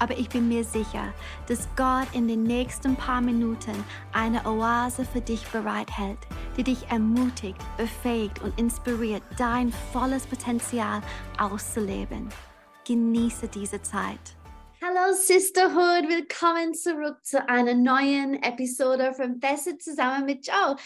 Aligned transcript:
aber 0.00 0.18
ich 0.18 0.28
bin 0.30 0.48
mir 0.48 0.64
sicher, 0.64 1.14
dass 1.46 1.68
Gott 1.76 2.08
in 2.14 2.26
den 2.26 2.42
nächsten 2.42 2.96
paar 2.96 3.20
Minuten 3.20 3.84
eine 4.12 4.44
Oase 4.46 5.04
für 5.04 5.20
dich 5.20 5.46
bereithält, 5.48 6.18
die 6.56 6.64
dich 6.64 6.88
ermutigt, 6.88 7.60
befähigt 7.76 8.42
und 8.42 8.58
inspiriert, 8.58 9.22
dein 9.38 9.72
volles 9.92 10.26
Potenzial 10.26 11.02
auszuleben. 11.38 12.28
Genieße 12.86 13.48
diese 13.48 13.80
Zeit. 13.82 14.18
Hallo 14.82 15.12
Sisterhood, 15.14 16.08
willkommen 16.08 16.72
zurück 16.74 17.18
zu 17.22 17.46
einer 17.46 17.74
neuen 17.74 18.42
Episode 18.42 19.12
von 19.12 19.38
Besser 19.38 19.78
zusammen 19.78 20.24
mit 20.24 20.46
Joe. 20.46 20.76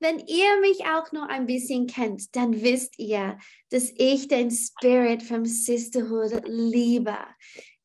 Wenn 0.00 0.18
ihr 0.18 0.60
mich 0.60 0.86
auch 0.86 1.12
nur 1.12 1.28
ein 1.28 1.46
bisschen 1.46 1.86
kennt, 1.86 2.34
dann 2.34 2.62
wisst 2.62 2.98
ihr, 2.98 3.38
dass 3.70 3.92
ich 3.96 4.28
den 4.28 4.50
Spirit 4.50 5.22
vom 5.22 5.44
Sisterhood 5.44 6.42
liebe 6.46 7.16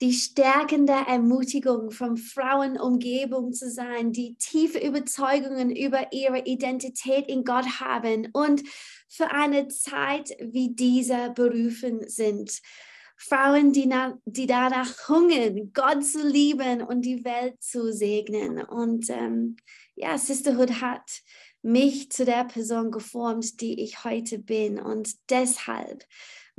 die 0.02 0.14
stärkende 0.14 0.94
Ermutigung 0.94 1.92
von 1.92 2.16
Frauenumgebung 2.16 3.52
zu 3.52 3.70
sein, 3.70 4.14
die 4.14 4.36
tiefe 4.36 4.80
Überzeugungen 4.80 5.76
über 5.76 6.14
ihre 6.14 6.40
Identität 6.46 7.28
in 7.28 7.44
Gott 7.44 7.82
haben 7.82 8.30
und 8.32 8.64
für 9.10 9.32
eine 9.32 9.68
Zeit 9.68 10.36
wie 10.40 10.74
diese 10.74 11.32
berufen 11.32 12.08
sind. 12.08 12.62
Frauen, 13.18 13.74
die, 13.74 13.94
die 14.24 14.48
danach 14.48 15.10
hungern, 15.10 15.72
Gott 15.74 16.06
zu 16.06 16.26
lieben 16.26 16.82
und 16.82 17.02
die 17.02 17.26
Welt 17.26 17.62
zu 17.62 17.92
segnen. 17.92 18.64
Und 18.64 19.10
ähm, 19.10 19.58
ja, 19.96 20.18
Sisterhood 20.18 20.80
hat 20.80 21.22
mich 21.62 22.10
zu 22.12 22.24
der 22.24 22.46
Person 22.46 22.92
geformt, 22.92 23.60
die 23.60 23.84
ich 23.84 24.06
heute 24.06 24.40
bin. 24.40 24.80
Und 24.80 25.12
deshalb 25.30 26.06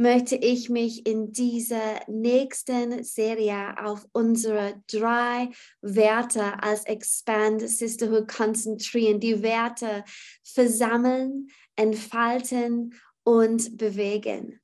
möchte 0.01 0.35
ich 0.35 0.71
mich 0.71 1.07
in 1.07 1.31
dieser 1.31 2.01
nächsten 2.09 3.05
Serie 3.05 3.75
auf 3.85 4.07
unsere 4.13 4.83
drei 4.91 5.51
Werte 5.83 6.63
als 6.63 6.87
Expand 6.87 7.69
Sisterhood 7.69 8.27
konzentrieren. 8.27 9.21
Die 9.21 9.43
Werte 9.43 10.03
versammeln, 10.43 11.49
entfalten 11.77 12.95
und 13.25 13.77
bewegen. 13.77 14.63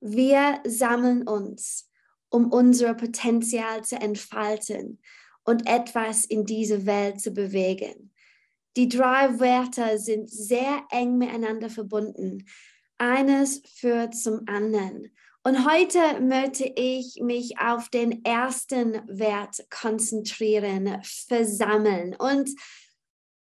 Wir 0.00 0.60
sammeln 0.66 1.28
uns, 1.28 1.90
um 2.30 2.50
unser 2.50 2.94
Potenzial 2.94 3.84
zu 3.84 3.96
entfalten 3.96 4.98
und 5.44 5.68
etwas 5.68 6.24
in 6.24 6.46
diese 6.46 6.86
Welt 6.86 7.20
zu 7.20 7.32
bewegen. 7.32 8.14
Die 8.78 8.88
drei 8.88 9.40
Werte 9.40 9.98
sind 9.98 10.30
sehr 10.30 10.84
eng 10.90 11.18
miteinander 11.18 11.68
verbunden. 11.68 12.46
Eines 13.00 13.62
führt 13.64 14.14
zum 14.14 14.42
anderen. 14.46 15.10
Und 15.42 15.66
heute 15.66 16.20
möchte 16.20 16.70
ich 16.76 17.18
mich 17.22 17.58
auf 17.58 17.88
den 17.88 18.22
ersten 18.26 19.00
Wert 19.08 19.64
konzentrieren, 19.70 21.00
versammeln. 21.02 22.14
Und 22.14 22.50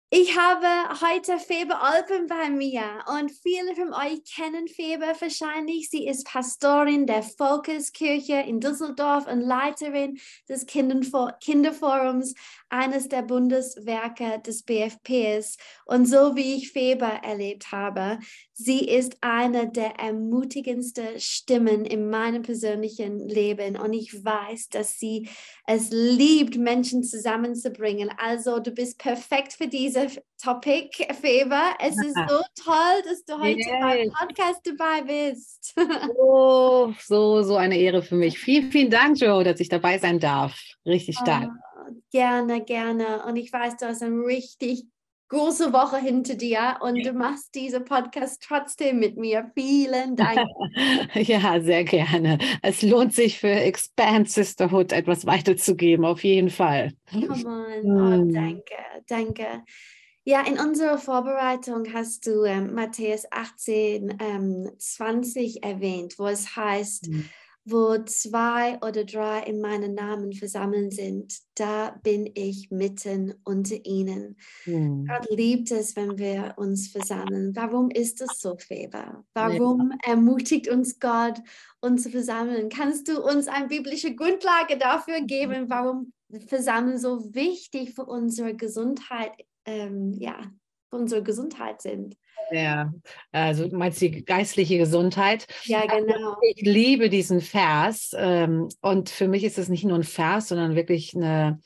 ich 0.10 0.38
habe 0.38 0.68
heute 1.02 1.38
Febe 1.38 1.82
Alpen 1.82 2.28
bei 2.28 2.50
mir 2.50 3.04
und 3.20 3.30
viele 3.30 3.76
von 3.76 3.94
euch 3.94 4.24
kennen 4.24 4.70
Febe 4.70 5.06
wahrscheinlich. 5.20 5.90
Sie 5.90 6.08
ist 6.08 6.26
Pastorin 6.26 7.06
der 7.06 7.24
Fokuskirche 7.24 8.36
in 8.36 8.62
Düsseldorf 8.62 9.28
und 9.28 9.42
Leiterin 9.42 10.18
des 10.48 10.66
Kinderforums, 10.66 12.36
eines 12.70 13.08
der 13.08 13.22
Bundeswerke 13.22 14.42
des 14.46 14.64
BFPs. 14.64 15.58
Und 15.86 16.06
so 16.06 16.36
wie 16.36 16.56
ich 16.56 16.72
Febe 16.72 17.10
erlebt 17.23 17.72
habe, 17.72 18.20
sie 18.54 18.86
ist 18.88 19.17
eine 19.22 19.70
der 19.70 20.00
ermutigendsten 20.00 21.20
Stimmen 21.20 21.86
in 21.86 22.10
meinem 22.10 22.44
persönlichen 22.44 23.28
Leben. 23.28 23.78
Und 23.78 23.94
ich 23.94 24.23
weiß, 24.23 24.70
dass 24.70 25.00
sie 25.00 25.30
es 25.66 25.90
liebt, 25.92 26.58
Menschen 26.58 27.04
zusammenzubringen. 27.04 28.10
Also 28.17 28.60
du 28.60 28.72
bist 28.72 29.00
perfekt 29.00 29.54
für 29.54 29.67
diese 29.67 29.97
diese 29.98 30.22
Topic, 30.42 30.90
Feber. 31.14 31.76
Es 31.80 31.96
ist 31.98 32.16
so 32.28 32.42
toll, 32.64 33.02
dass 33.06 33.26
du 33.26 33.40
heute 33.40 33.60
yes. 33.60 33.68
beim 33.80 34.12
Podcast 34.12 34.62
dabei 34.64 35.02
bist. 35.02 35.74
oh, 36.18 36.94
so, 37.02 37.42
so 37.42 37.56
eine 37.56 37.78
Ehre 37.78 38.02
für 38.02 38.16
mich. 38.16 38.38
Vielen, 38.38 38.72
vielen 38.72 38.92
Dank, 38.92 39.20
Joe, 39.20 39.44
dass 39.44 39.60
ich 39.60 39.70
dabei 39.70 39.98
sein 39.98 40.20
darf. 40.20 40.60
Richtig 40.86 41.18
stark. 41.18 41.50
Oh, 41.50 41.94
gerne, 42.12 42.64
gerne. 42.64 43.24
Und 43.26 43.36
ich 43.38 43.52
weiß, 43.52 43.78
du 43.78 43.88
hast 43.88 44.04
ein 44.04 44.20
richtig 44.22 44.86
große 45.30 45.73
Woche 45.73 45.98
hinter 45.98 46.36
dir 46.36 46.77
und 46.82 47.05
du 47.05 47.14
machst 47.14 47.54
diesen 47.55 47.86
Podcast 47.86 48.43
trotzdem 48.45 48.99
mit 48.99 49.17
mir. 49.17 49.52
Vielen 49.54 50.15
Dank. 50.15 50.39
ja, 51.14 51.60
sehr 51.61 51.83
gerne. 51.83 52.38
Es 52.61 52.82
lohnt 52.82 53.14
sich 53.14 53.39
für 53.39 53.49
Expand 53.49 54.30
Sisterhood 54.30 54.92
etwas 54.92 55.26
weiterzugeben, 55.26 56.05
auf 56.05 56.23
jeden 56.23 56.49
Fall. 56.49 56.93
Come 57.11 57.27
on. 57.30 57.92
Oh, 57.92 58.11
hm. 58.11 58.33
danke, 58.33 58.76
danke. 59.08 59.64
Ja, 60.23 60.42
in 60.42 60.60
unserer 60.60 60.98
Vorbereitung 60.98 61.86
hast 61.93 62.27
du 62.27 62.43
ähm, 62.43 62.73
Matthäus 62.73 63.26
18, 63.32 64.17
ähm, 64.20 64.70
20 64.77 65.64
erwähnt, 65.64 66.16
wo 66.17 66.27
es 66.27 66.55
heißt, 66.55 67.10
mhm 67.10 67.30
wo 67.70 67.98
zwei 68.05 68.78
oder 68.78 69.04
drei 69.04 69.42
in 69.42 69.60
meinen 69.60 69.94
Namen 69.94 70.32
versammelt 70.32 70.94
sind, 70.94 71.38
da 71.55 72.00
bin 72.02 72.30
ich 72.33 72.72
mitten 72.72 73.33
unter 73.44 73.76
ihnen. 73.86 74.38
Mhm. 74.66 75.05
Gott 75.05 75.30
liebt 75.30 75.72
es, 75.72 75.95
wenn 75.98 76.17
wir 76.17 76.54
uns 76.55 76.88
versammeln. 76.88 77.54
Warum 77.55 77.92
ist 77.92 78.22
das 78.22 78.39
so, 78.39 78.55
Feber? 78.58 79.26
Warum 79.33 79.92
ja. 79.92 80.14
ermutigt 80.14 80.70
uns 80.70 80.98
Gott, 81.00 81.42
uns 81.82 82.04
zu 82.04 82.10
versammeln? 82.10 82.70
Kannst 82.70 83.10
du 83.10 83.22
uns 83.22 83.50
eine 83.50 83.67
biblische 83.67 84.16
Grundlage 84.16 84.78
dafür 84.78 85.20
geben, 85.22 85.70
warum 85.70 86.14
Versammeln 86.48 86.98
so 86.98 87.34
wichtig 87.34 87.95
für 87.95 88.05
unsere 88.05 88.55
Gesundheit, 88.55 89.34
ähm, 89.66 90.14
ja, 90.14 90.39
für 90.89 90.98
unsere 90.98 91.22
Gesundheit 91.22 91.82
sind? 91.82 92.16
Ja, 92.52 92.94
also 93.32 93.68
du 93.68 93.76
meinst 93.76 94.00
die 94.02 94.24
geistliche 94.24 94.78
Gesundheit. 94.78 95.48
Ja, 95.64 95.86
genau. 95.86 96.36
Ich 96.56 96.62
liebe 96.62 97.10
diesen 97.10 97.42
Vers 97.42 98.16
ähm, 98.18 98.70
und 98.82 99.10
für 99.10 99.28
mich 99.28 99.44
ist 99.44 99.58
es 99.58 99.70
nicht 99.70 99.84
nur 99.84 99.98
ein 99.98 100.04
Vers, 100.04 100.50
sondern 100.50 100.76
wirklich 100.76 101.16
eine, 101.16 101.60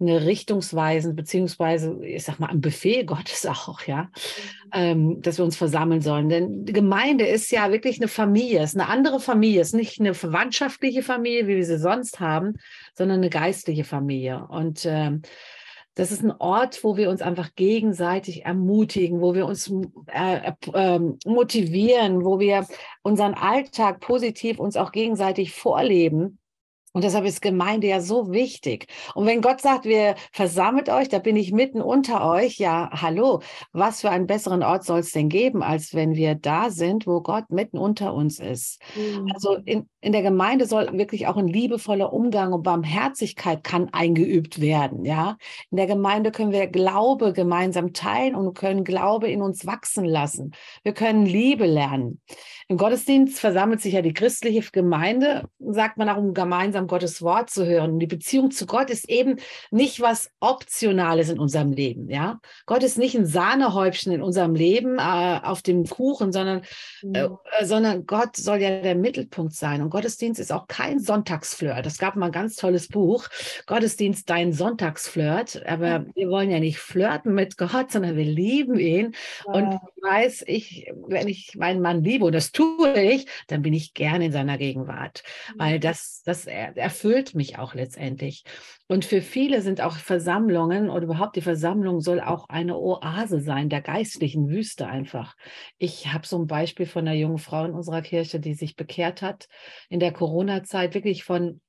eine 0.00 0.26
richtungsweisend, 0.26 1.16
beziehungsweise, 1.16 1.98
ich 2.04 2.24
sag 2.24 2.38
mal, 2.38 2.50
ein 2.50 2.60
Befehl 2.60 3.04
Gottes 3.04 3.46
auch, 3.46 3.82
ja, 3.82 4.02
mhm. 4.02 4.08
ähm, 4.72 5.22
dass 5.22 5.38
wir 5.38 5.44
uns 5.44 5.56
versammeln 5.56 6.02
sollen. 6.02 6.28
Denn 6.28 6.64
die 6.64 6.72
Gemeinde 6.72 7.26
ist 7.26 7.50
ja 7.50 7.72
wirklich 7.72 7.98
eine 7.98 8.08
Familie, 8.08 8.62
ist 8.62 8.76
eine 8.76 8.88
andere 8.88 9.20
Familie, 9.20 9.62
ist 9.62 9.74
nicht 9.74 9.98
eine 9.98 10.14
verwandtschaftliche 10.14 11.02
Familie, 11.02 11.46
wie 11.46 11.56
wir 11.56 11.64
sie 11.64 11.78
sonst 11.78 12.20
haben, 12.20 12.58
sondern 12.94 13.18
eine 13.18 13.30
geistliche 13.30 13.84
Familie. 13.84 14.46
Und 14.48 14.84
ähm, 14.84 15.22
das 15.98 16.12
ist 16.12 16.22
ein 16.22 16.32
Ort, 16.38 16.84
wo 16.84 16.96
wir 16.96 17.10
uns 17.10 17.22
einfach 17.22 17.56
gegenseitig 17.56 18.44
ermutigen, 18.44 19.20
wo 19.20 19.34
wir 19.34 19.46
uns 19.46 19.68
äh, 20.06 20.52
äh, 20.72 21.00
motivieren, 21.26 22.24
wo 22.24 22.38
wir 22.38 22.66
unseren 23.02 23.34
Alltag 23.34 23.98
positiv 23.98 24.60
uns 24.60 24.76
auch 24.76 24.92
gegenseitig 24.92 25.52
vorleben. 25.52 26.37
Und 26.92 27.04
deshalb 27.04 27.26
ist 27.26 27.42
Gemeinde 27.42 27.86
ja 27.86 28.00
so 28.00 28.32
wichtig. 28.32 28.86
Und 29.14 29.26
wenn 29.26 29.42
Gott 29.42 29.60
sagt, 29.60 29.84
wir 29.84 30.14
versammelt 30.32 30.88
euch, 30.88 31.08
da 31.08 31.18
bin 31.18 31.36
ich 31.36 31.52
mitten 31.52 31.82
unter 31.82 32.26
euch, 32.28 32.58
ja, 32.58 32.90
hallo, 32.92 33.40
was 33.72 34.00
für 34.00 34.10
einen 34.10 34.26
besseren 34.26 34.62
Ort 34.62 34.84
soll 34.84 35.00
es 35.00 35.12
denn 35.12 35.28
geben, 35.28 35.62
als 35.62 35.94
wenn 35.94 36.14
wir 36.14 36.34
da 36.34 36.70
sind, 36.70 37.06
wo 37.06 37.20
Gott 37.20 37.50
mitten 37.50 37.78
unter 37.78 38.14
uns 38.14 38.38
ist. 38.38 38.80
Mhm. 38.96 39.30
Also 39.34 39.56
in, 39.64 39.88
in 40.00 40.12
der 40.12 40.22
Gemeinde 40.22 40.66
soll 40.66 40.88
wirklich 40.92 41.26
auch 41.26 41.36
ein 41.36 41.46
liebevoller 41.46 42.12
Umgang 42.12 42.52
und 42.52 42.62
Barmherzigkeit 42.62 43.62
kann 43.62 43.90
eingeübt 43.92 44.60
werden, 44.60 45.04
ja. 45.04 45.36
In 45.70 45.76
der 45.76 45.86
Gemeinde 45.86 46.32
können 46.32 46.52
wir 46.52 46.66
Glaube 46.68 47.32
gemeinsam 47.32 47.92
teilen 47.92 48.34
und 48.34 48.54
können 48.54 48.84
Glaube 48.84 49.30
in 49.30 49.42
uns 49.42 49.66
wachsen 49.66 50.04
lassen. 50.04 50.52
Wir 50.82 50.94
können 50.94 51.26
Liebe 51.26 51.66
lernen. 51.66 52.20
Im 52.70 52.76
Gottesdienst 52.76 53.40
versammelt 53.40 53.80
sich 53.80 53.94
ja 53.94 54.02
die 54.02 54.12
christliche 54.12 54.60
Gemeinde, 54.70 55.48
sagt 55.58 55.96
man 55.96 56.10
auch, 56.10 56.18
um 56.18 56.34
gemeinsam 56.34 56.86
Gottes 56.86 57.22
Wort 57.22 57.48
zu 57.48 57.64
hören. 57.64 57.92
Und 57.92 57.98
die 57.98 58.06
Beziehung 58.06 58.50
zu 58.50 58.66
Gott 58.66 58.90
ist 58.90 59.08
eben 59.08 59.36
nicht 59.70 60.02
was 60.02 60.30
Optionales 60.40 61.30
in 61.30 61.38
unserem 61.38 61.72
Leben. 61.72 62.10
Ja, 62.10 62.40
Gott 62.66 62.82
ist 62.82 62.98
nicht 62.98 63.16
ein 63.16 63.24
Sahnehäubchen 63.24 64.12
in 64.12 64.22
unserem 64.22 64.54
Leben 64.54 64.98
äh, 64.98 65.40
auf 65.42 65.62
dem 65.62 65.86
Kuchen, 65.86 66.30
sondern, 66.30 66.60
äh, 67.14 67.28
mhm. 67.28 67.38
äh, 67.58 67.64
sondern 67.64 68.04
Gott 68.04 68.36
soll 68.36 68.58
ja 68.58 68.82
der 68.82 68.96
Mittelpunkt 68.96 69.54
sein. 69.54 69.80
Und 69.80 69.88
Gottesdienst 69.88 70.38
ist 70.38 70.52
auch 70.52 70.66
kein 70.66 71.00
Sonntagsflirt. 71.00 71.86
Das 71.86 71.96
gab 71.96 72.16
mal 72.16 72.26
ein 72.26 72.32
ganz 72.32 72.56
tolles 72.56 72.88
Buch, 72.88 73.28
Gottesdienst, 73.64 74.28
dein 74.28 74.52
Sonntagsflirt. 74.52 75.62
Aber 75.66 76.00
mhm. 76.00 76.10
wir 76.14 76.28
wollen 76.28 76.50
ja 76.50 76.60
nicht 76.60 76.80
flirten 76.80 77.32
mit 77.32 77.56
Gott, 77.56 77.92
sondern 77.92 78.14
wir 78.14 78.26
lieben 78.26 78.78
ihn. 78.78 79.14
Ja. 79.46 79.52
Und 79.54 79.72
ich 79.72 80.02
weiß, 80.02 80.44
ich, 80.46 80.92
wenn 81.06 81.28
ich 81.28 81.54
meinen 81.56 81.80
Mann 81.80 82.04
liebe, 82.04 82.26
und 82.26 82.34
das 82.34 82.52
tue 82.58 83.00
ich, 83.00 83.26
dann 83.46 83.62
bin 83.62 83.72
ich 83.72 83.94
gerne 83.94 84.26
in 84.26 84.32
seiner 84.32 84.58
Gegenwart, 84.58 85.22
weil 85.56 85.76
mhm. 85.76 85.80
das, 85.80 86.22
das 86.24 86.46
erfüllt 86.46 87.36
mich 87.36 87.56
auch 87.56 87.74
letztendlich. 87.74 88.42
Und 88.88 89.04
für 89.04 89.22
viele 89.22 89.62
sind 89.62 89.80
auch 89.80 89.96
Versammlungen 89.96 90.90
oder 90.90 91.04
überhaupt 91.04 91.36
die 91.36 91.40
Versammlung 91.40 92.00
soll 92.00 92.20
auch 92.20 92.48
eine 92.48 92.76
Oase 92.76 93.40
sein, 93.40 93.68
der 93.68 93.80
geistlichen 93.80 94.48
Wüste 94.48 94.88
einfach. 94.88 95.36
Ich 95.78 96.12
habe 96.12 96.26
so 96.26 96.36
ein 96.36 96.48
Beispiel 96.48 96.86
von 96.86 97.06
einer 97.06 97.16
jungen 97.16 97.38
Frau 97.38 97.64
in 97.64 97.74
unserer 97.74 98.02
Kirche, 98.02 98.40
die 98.40 98.54
sich 98.54 98.74
bekehrt 98.74 99.22
hat 99.22 99.48
in 99.88 100.00
der 100.00 100.12
Corona-Zeit, 100.12 100.94
wirklich 100.94 101.22
von 101.24 101.60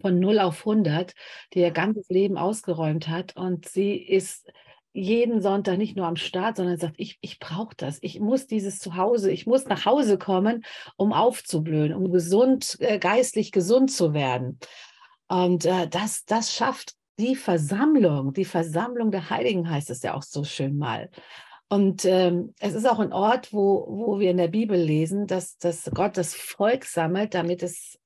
von 0.00 0.18
0 0.18 0.40
auf 0.40 0.66
100, 0.66 1.14
die 1.52 1.60
ihr 1.60 1.70
ganzes 1.70 2.08
Leben 2.08 2.36
ausgeräumt 2.36 3.06
hat. 3.06 3.36
Und 3.36 3.68
sie 3.68 3.94
ist 3.94 4.50
jeden 4.94 5.42
Sonntag 5.42 5.76
nicht 5.76 5.96
nur 5.96 6.06
am 6.06 6.16
Start, 6.16 6.56
sondern 6.56 6.78
sagt, 6.78 6.94
ich, 6.98 7.18
ich 7.20 7.40
brauche 7.40 7.74
das. 7.76 7.98
Ich 8.00 8.20
muss 8.20 8.46
dieses 8.46 8.78
Zuhause, 8.78 9.30
ich 9.30 9.44
muss 9.44 9.66
nach 9.66 9.84
Hause 9.84 10.18
kommen, 10.18 10.64
um 10.96 11.12
aufzublühen, 11.12 11.92
um 11.92 12.12
gesund, 12.12 12.76
äh, 12.78 12.98
geistlich 13.00 13.50
gesund 13.50 13.90
zu 13.90 14.14
werden. 14.14 14.60
Und 15.26 15.64
äh, 15.64 15.88
das, 15.88 16.24
das 16.24 16.54
schafft 16.54 16.94
die 17.18 17.34
Versammlung, 17.34 18.32
die 18.32 18.44
Versammlung 18.44 19.10
der 19.10 19.30
Heiligen 19.30 19.68
heißt 19.68 19.90
es 19.90 20.02
ja 20.02 20.14
auch 20.14 20.22
so 20.22 20.44
schön 20.44 20.78
mal. 20.78 21.10
Und 21.68 22.04
ähm, 22.04 22.54
es 22.60 22.74
ist 22.74 22.88
auch 22.88 23.00
ein 23.00 23.12
Ort, 23.12 23.52
wo, 23.52 23.86
wo 23.88 24.20
wir 24.20 24.30
in 24.30 24.36
der 24.36 24.48
Bibel 24.48 24.78
lesen, 24.80 25.26
dass, 25.26 25.58
dass 25.58 25.90
Gott 25.92 26.16
das 26.16 26.34
Volk 26.34 26.84
sammelt, 26.84 27.34
damit 27.34 27.64
es 27.64 27.98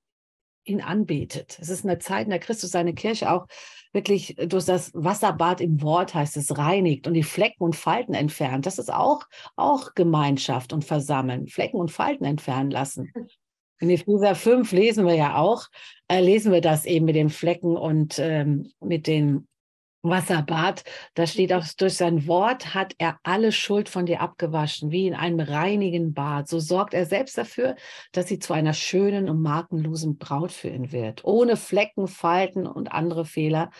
ihn 0.64 0.80
anbetet. 0.80 1.58
Es 1.60 1.68
ist 1.68 1.84
eine 1.84 1.98
Zeit, 1.98 2.24
in 2.24 2.30
der 2.30 2.38
Christus 2.38 2.70
seine 2.70 2.94
Kirche 2.94 3.30
auch 3.30 3.46
wirklich 3.92 4.36
durch 4.36 4.64
das 4.64 4.92
Wasserbad 4.94 5.60
im 5.60 5.82
Wort 5.82 6.14
heißt 6.14 6.36
es 6.36 6.56
reinigt 6.56 7.06
und 7.06 7.14
die 7.14 7.22
Flecken 7.22 7.64
und 7.64 7.76
Falten 7.76 8.14
entfernt. 8.14 8.66
Das 8.66 8.78
ist 8.78 8.92
auch, 8.92 9.22
auch 9.56 9.94
Gemeinschaft 9.94 10.72
und 10.72 10.84
Versammeln. 10.84 11.48
Flecken 11.48 11.78
und 11.78 11.90
Falten 11.90 12.24
entfernen 12.24 12.70
lassen. 12.70 13.12
In 13.80 13.90
Epheser 13.90 14.34
5 14.34 14.72
lesen 14.72 15.06
wir 15.06 15.14
ja 15.14 15.36
auch, 15.36 15.66
äh, 16.08 16.20
lesen 16.20 16.52
wir 16.52 16.60
das 16.60 16.84
eben 16.84 17.04
mit 17.04 17.14
den 17.14 17.30
Flecken 17.30 17.76
und 17.76 18.18
ähm, 18.18 18.72
mit 18.80 19.06
den 19.06 19.47
Wasserbad, 20.10 20.84
da 21.14 21.26
steht 21.26 21.52
auch, 21.52 21.64
durch 21.76 21.94
sein 21.94 22.26
Wort 22.26 22.74
hat 22.74 22.94
er 22.98 23.18
alle 23.22 23.52
Schuld 23.52 23.88
von 23.88 24.06
dir 24.06 24.20
abgewaschen, 24.20 24.90
wie 24.90 25.06
in 25.06 25.14
einem 25.14 25.40
reinigen 25.40 26.14
Bad. 26.14 26.48
So 26.48 26.58
sorgt 26.58 26.94
er 26.94 27.06
selbst 27.06 27.38
dafür, 27.38 27.76
dass 28.12 28.28
sie 28.28 28.38
zu 28.38 28.52
einer 28.52 28.74
schönen 28.74 29.28
und 29.28 29.42
markenlosen 29.42 30.18
Braut 30.18 30.52
für 30.52 30.68
ihn 30.68 30.92
wird, 30.92 31.24
ohne 31.24 31.56
Flecken, 31.56 32.08
Falten 32.08 32.66
und 32.66 32.92
andere 32.92 33.24
Fehler, 33.24 33.70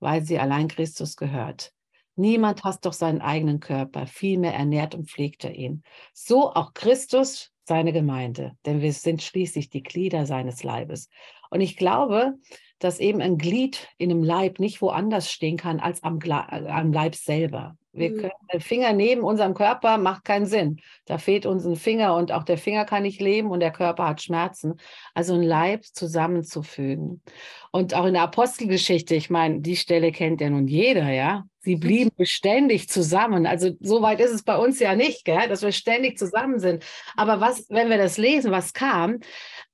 weil 0.00 0.22
sie 0.22 0.38
allein 0.38 0.68
Christus 0.68 1.16
gehört. 1.16 1.72
Niemand 2.16 2.64
hasst 2.64 2.84
doch 2.84 2.92
seinen 2.92 3.20
eigenen 3.20 3.60
Körper, 3.60 4.06
vielmehr 4.06 4.52
ernährt 4.52 4.94
und 4.94 5.08
pflegt 5.08 5.44
er 5.44 5.54
ihn. 5.54 5.84
So 6.12 6.52
auch 6.52 6.74
Christus 6.74 7.52
seine 7.64 7.92
Gemeinde, 7.92 8.56
denn 8.66 8.80
wir 8.80 8.92
sind 8.92 9.22
schließlich 9.22 9.70
die 9.70 9.84
Glieder 9.84 10.26
seines 10.26 10.64
Leibes. 10.64 11.08
Und 11.50 11.60
ich 11.60 11.76
glaube, 11.76 12.34
dass 12.78 13.00
eben 13.00 13.20
ein 13.20 13.38
Glied 13.38 13.88
in 13.98 14.10
einem 14.10 14.22
Leib 14.22 14.58
nicht 14.58 14.80
woanders 14.80 15.30
stehen 15.30 15.56
kann 15.56 15.80
als 15.80 16.02
am, 16.02 16.18
am 16.28 16.92
Leib 16.92 17.14
selber. 17.14 17.76
Wir 17.92 18.10
mhm. 18.10 18.16
können 18.18 18.32
den 18.52 18.60
Finger 18.60 18.92
neben 18.92 19.22
unserem 19.22 19.54
Körper 19.54 19.98
macht 19.98 20.24
keinen 20.24 20.46
Sinn. 20.46 20.80
Da 21.06 21.18
fehlt 21.18 21.46
uns 21.46 21.64
ein 21.64 21.76
Finger 21.76 22.14
und 22.16 22.32
auch 22.32 22.44
der 22.44 22.58
Finger 22.58 22.84
kann 22.84 23.02
nicht 23.02 23.20
leben 23.20 23.50
und 23.50 23.60
der 23.60 23.72
Körper 23.72 24.06
hat 24.06 24.22
Schmerzen. 24.22 24.74
Also 25.14 25.34
ein 25.34 25.42
Leib 25.42 25.84
zusammenzufügen. 25.84 27.22
Und 27.70 27.94
auch 27.94 28.06
in 28.06 28.14
der 28.14 28.22
Apostelgeschichte, 28.22 29.14
ich 29.14 29.30
meine, 29.30 29.60
die 29.60 29.76
Stelle 29.76 30.12
kennt 30.12 30.40
ja 30.40 30.50
nun 30.50 30.68
jeder, 30.68 31.10
ja. 31.10 31.44
Sie 31.60 31.76
blieben 31.76 32.10
beständig 32.16 32.88
zusammen. 32.88 33.44
Also 33.44 33.72
so 33.80 34.00
weit 34.00 34.20
ist 34.20 34.30
es 34.30 34.42
bei 34.42 34.56
uns 34.56 34.78
ja 34.80 34.94
nicht, 34.94 35.24
gell? 35.24 35.48
dass 35.48 35.62
wir 35.62 35.72
ständig 35.72 36.16
zusammen 36.16 36.60
sind. 36.60 36.84
Aber 37.16 37.40
was, 37.40 37.68
wenn 37.68 37.90
wir 37.90 37.98
das 37.98 38.16
lesen, 38.16 38.52
was 38.52 38.72
kam, 38.72 39.18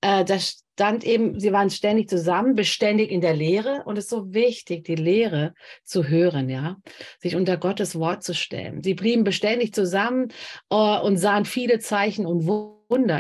äh, 0.00 0.24
das 0.24 0.63
stand 0.74 1.04
eben, 1.04 1.38
sie 1.38 1.52
waren 1.52 1.70
ständig 1.70 2.08
zusammen, 2.08 2.56
beständig 2.56 3.10
in 3.10 3.20
der 3.20 3.34
Lehre 3.34 3.82
und 3.84 3.96
es 3.96 4.04
ist 4.04 4.10
so 4.10 4.34
wichtig, 4.34 4.84
die 4.84 4.96
Lehre 4.96 5.54
zu 5.84 6.08
hören, 6.08 6.48
ja, 6.48 6.76
sich 7.20 7.36
unter 7.36 7.56
Gottes 7.56 7.96
Wort 7.96 8.24
zu 8.24 8.34
stellen. 8.34 8.82
Sie 8.82 8.94
blieben 8.94 9.22
beständig 9.22 9.72
zusammen 9.72 10.32
uh, 10.72 10.98
und 11.00 11.16
sahen 11.16 11.44
viele 11.44 11.78
Zeichen 11.78 12.26
und 12.26 12.46
Wunder. 12.46 12.73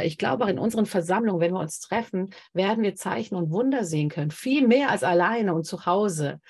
Ich 0.04 0.18
glaube, 0.18 0.44
auch 0.44 0.48
in 0.48 0.58
unseren 0.58 0.86
Versammlungen, 0.86 1.40
wenn 1.40 1.52
wir 1.52 1.60
uns 1.60 1.80
treffen, 1.80 2.30
werden 2.52 2.82
wir 2.82 2.94
Zeichen 2.94 3.34
und 3.34 3.50
Wunder 3.50 3.84
sehen 3.84 4.08
können. 4.08 4.30
Viel 4.30 4.66
mehr 4.66 4.90
als 4.90 5.02
alleine 5.02 5.54
und 5.54 5.64
zu 5.64 5.86
Hause. 5.86 6.40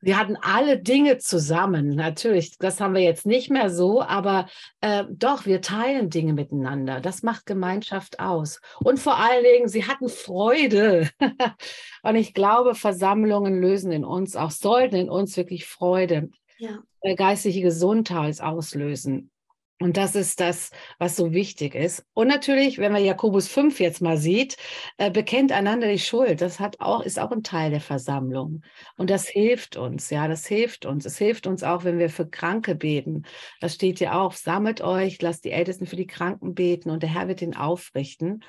Wir 0.00 0.18
hatten 0.18 0.36
alle 0.36 0.78
Dinge 0.78 1.18
zusammen. 1.18 1.90
Natürlich, 1.90 2.58
das 2.58 2.80
haben 2.80 2.94
wir 2.94 3.02
jetzt 3.02 3.26
nicht 3.26 3.50
mehr 3.50 3.70
so, 3.70 4.02
aber 4.02 4.48
äh, 4.80 5.04
doch, 5.10 5.46
wir 5.46 5.60
teilen 5.60 6.10
Dinge 6.10 6.32
miteinander. 6.32 7.00
Das 7.00 7.22
macht 7.22 7.46
Gemeinschaft 7.46 8.20
aus. 8.20 8.60
Und 8.82 8.98
vor 8.98 9.18
allen 9.18 9.44
Dingen, 9.44 9.68
sie 9.68 9.84
hatten 9.84 10.08
Freude. 10.08 11.10
und 12.02 12.16
ich 12.16 12.34
glaube, 12.34 12.74
Versammlungen 12.74 13.60
lösen 13.60 13.92
in 13.92 14.04
uns 14.04 14.36
auch, 14.36 14.50
sollten 14.50 14.96
in 14.96 15.10
uns 15.10 15.36
wirklich 15.36 15.66
Freude, 15.66 16.30
ja. 16.58 16.78
Äh, 17.00 17.14
geistige 17.14 17.62
Gesundheit 17.62 18.40
auslösen. 18.40 19.30
Und 19.80 19.96
das 19.96 20.16
ist 20.16 20.40
das, 20.40 20.70
was 20.98 21.14
so 21.14 21.32
wichtig 21.32 21.76
ist. 21.76 22.04
Und 22.12 22.26
natürlich, 22.26 22.78
wenn 22.78 22.90
man 22.90 23.04
Jakobus 23.04 23.46
5 23.46 23.78
jetzt 23.78 24.02
mal 24.02 24.16
sieht, 24.16 24.56
äh, 24.96 25.08
bekennt 25.08 25.52
einander 25.52 25.88
die 25.88 26.00
Schuld. 26.00 26.40
Das 26.40 26.58
hat 26.58 26.80
auch, 26.80 27.00
ist 27.02 27.20
auch 27.20 27.30
ein 27.30 27.44
Teil 27.44 27.70
der 27.70 27.80
Versammlung. 27.80 28.62
Und 28.96 29.08
das 29.08 29.28
hilft 29.28 29.76
uns, 29.76 30.10
ja, 30.10 30.26
das 30.26 30.46
hilft 30.46 30.84
uns. 30.84 31.06
Es 31.06 31.16
hilft 31.16 31.46
uns 31.46 31.62
auch, 31.62 31.84
wenn 31.84 32.00
wir 32.00 32.10
für 32.10 32.28
Kranke 32.28 32.74
beten. 32.74 33.22
Das 33.60 33.74
steht 33.74 34.00
ja 34.00 34.20
auch, 34.20 34.32
sammelt 34.32 34.80
euch, 34.80 35.22
lasst 35.22 35.44
die 35.44 35.52
Ältesten 35.52 35.86
für 35.86 35.96
die 35.96 36.08
Kranken 36.08 36.54
beten 36.54 36.90
und 36.90 37.04
der 37.04 37.14
Herr 37.14 37.28
wird 37.28 37.40
ihn 37.42 37.54
aufrichten. 37.54 38.42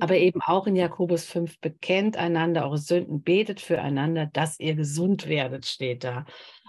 Aber 0.00 0.14
mhm. 0.14 0.20
eben 0.20 0.40
auch 0.42 0.66
in 0.66 0.76
Jakobus 0.76 1.24
5, 1.24 1.60
bekennt 1.60 2.16
einander 2.16 2.64
eure 2.64 2.78
Sünden, 2.78 3.22
betet 3.22 3.60
füreinander, 3.60 4.26
dass 4.26 4.58
ihr 4.60 4.74
gesund 4.74 5.28
werdet, 5.28 5.66
steht 5.66 6.04
da. 6.04 6.24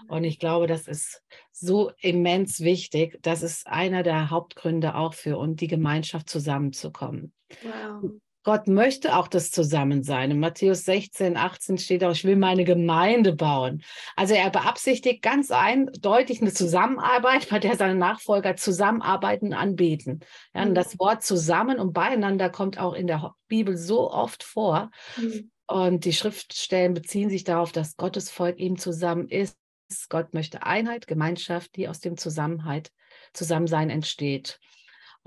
Und 0.08 0.24
ich 0.24 0.38
glaube, 0.38 0.66
das 0.66 0.88
ist 0.88 1.22
so 1.52 1.90
immens 2.00 2.60
wichtig. 2.60 3.18
Das 3.22 3.42
ist 3.42 3.66
einer 3.66 4.02
der 4.02 4.30
Hauptgründe 4.30 4.94
auch 4.94 5.14
für 5.14 5.38
uns, 5.38 5.56
die 5.56 5.66
Gemeinschaft 5.66 6.28
zusammenzukommen. 6.28 7.32
Wow. 7.62 8.12
Gott 8.44 8.66
möchte 8.66 9.16
auch 9.16 9.28
das 9.28 9.50
Zusammensein. 9.50 10.30
In 10.30 10.40
Matthäus 10.40 10.84
16, 10.84 11.36
18 11.36 11.78
steht 11.78 12.04
auch, 12.04 12.12
ich 12.12 12.24
will 12.24 12.36
meine 12.36 12.64
Gemeinde 12.64 13.34
bauen. 13.34 13.82
Also 14.16 14.34
er 14.34 14.50
beabsichtigt 14.50 15.22
ganz 15.22 15.50
eindeutig 15.50 16.40
eine 16.40 16.52
Zusammenarbeit, 16.52 17.48
bei 17.50 17.58
der 17.58 17.76
seine 17.76 17.96
Nachfolger 17.96 18.56
zusammenarbeiten, 18.56 19.52
anbeten. 19.52 20.20
Ja, 20.54 20.62
und 20.62 20.70
mhm. 20.70 20.74
das 20.74 20.98
Wort 20.98 21.22
zusammen 21.22 21.78
und 21.78 21.92
beieinander 21.92 22.48
kommt 22.48 22.78
auch 22.78 22.94
in 22.94 23.06
der 23.06 23.34
Bibel 23.48 23.76
so 23.76 24.10
oft 24.10 24.42
vor. 24.42 24.90
Mhm. 25.16 25.50
Und 25.66 26.04
die 26.06 26.14
Schriftstellen 26.14 26.94
beziehen 26.94 27.28
sich 27.28 27.44
darauf, 27.44 27.72
dass 27.72 27.96
Gottes 27.96 28.30
Volk 28.30 28.58
eben 28.58 28.78
zusammen 28.78 29.28
ist 29.28 29.58
Gott 30.08 30.34
möchte 30.34 30.64
Einheit, 30.64 31.06
Gemeinschaft, 31.06 31.76
die 31.76 31.88
aus 31.88 32.00
dem 32.00 32.16
Zusammenheit, 32.16 32.92
Zusammensein 33.32 33.90
entsteht. 33.90 34.60